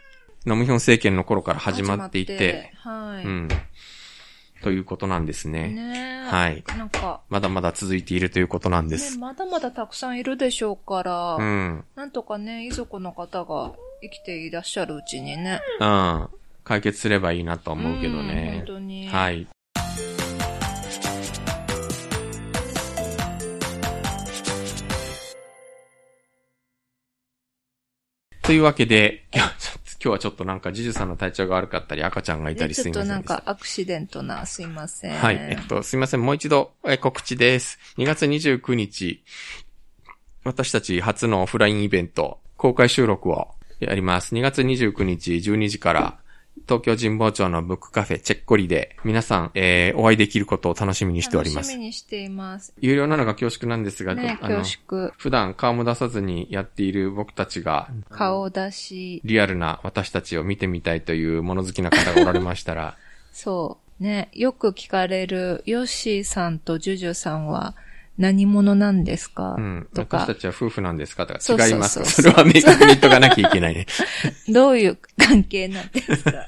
[0.49, 3.23] ノムヒョン政権の頃から始まっていて、てはい。
[3.23, 3.47] うん。
[4.63, 5.69] ということなんですね。
[5.69, 9.19] ねえはいなんか、まだまだ続いているということなんでね、す。
[9.19, 11.85] まだまだたくさんいるでしょうから、うん。
[11.95, 15.61] なんとかね、遺族の方が生きていらっしゃるうちにね。
[15.79, 16.27] うん。
[16.63, 18.65] 解決すればいいなと思うけどうんね本。
[18.65, 19.07] 当に。
[19.07, 19.47] はい。
[28.41, 29.27] というわけで、
[30.01, 33.13] 今日はちょっとなんか、ジジュさんの体調が悪かったり、赤ちゃんがいたりすいませんでした。
[33.13, 35.17] なんかアクシデントな、すいません。
[35.17, 35.35] はい。
[35.35, 36.21] えっと、すいません。
[36.21, 37.77] もう一度、え告知です。
[37.97, 39.23] 2月29日、
[40.45, 43.49] 私たち初のオフラインイベント、公開収録を
[43.81, 44.33] やります。
[44.35, 46.17] 2月29日12時から、
[46.67, 51.77] 東京神保町のブックカフェチェッコリで、皆さん、えー、お会いできることを楽しみにしております楽し。
[51.77, 52.73] みにしています。
[52.79, 54.63] 有料なのが恐縮なんですが、ね、あの。
[55.17, 59.21] 普段顔も出さずにやっている僕たちが、顔出し。
[59.23, 62.97] リアルな私たちを見てみたいという物好きな方がおられましたら、
[63.31, 64.03] そう。
[64.03, 67.75] ね、よく聞かれる、ヨッシーさんとジュジュさんは、
[68.19, 69.87] 何者なんですか、うん。
[69.95, 71.25] とか私た、ちは夫婦なんですか？
[71.25, 72.03] とか違います。
[72.05, 73.87] それは明確に言っとかなきゃいけないね。
[74.49, 76.31] どういう関係なんですか？
[76.31, 76.45] とか、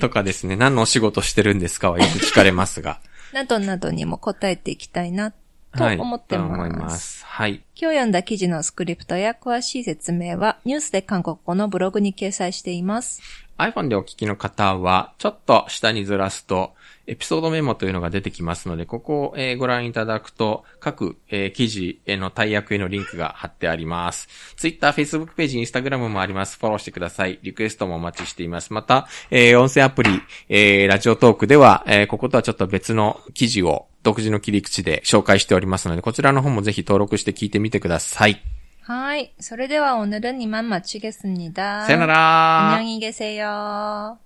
[0.00, 0.56] とかですね。
[0.56, 3.00] 何のお仕事してるんですかはよく聞かれますが。
[3.32, 5.30] などなどにも答えていきたいな
[5.76, 5.98] とはい。
[5.98, 6.48] 思ってます。
[6.48, 7.24] と思います。
[7.26, 7.54] はい。
[7.76, 13.20] 今日読んだ記事のスクリプトや詳しい説明はニュースで韓国語のブログに掲載しています。
[13.58, 16.74] iPhone でお聞きの方は、ちょっと下にずらすと、
[17.07, 24.27] エピソードメモというのが出てきますので、ここを、えーご覧いただくと、各、えー記事への大役へのリンクが貼ってあります。
[24.57, 26.57] Twitter、Facebook ページ、Instagram もあります。
[26.59, 27.39] フォローしてください。
[27.43, 28.71] リクエストもお待ちしています。
[28.73, 30.09] また、えー音声アプリ、
[30.49, 38.41] えーラジオトークでは、えーこことはちょっと別の記事を独自の切り口で紹介しておりますので、こちらの方もぜひ登録して聞いてみてください。
[38.85, 39.31] はい。
[39.39, 44.17] それでは오늘은이만마치겠습니다 さよなら 안녕히 계세요.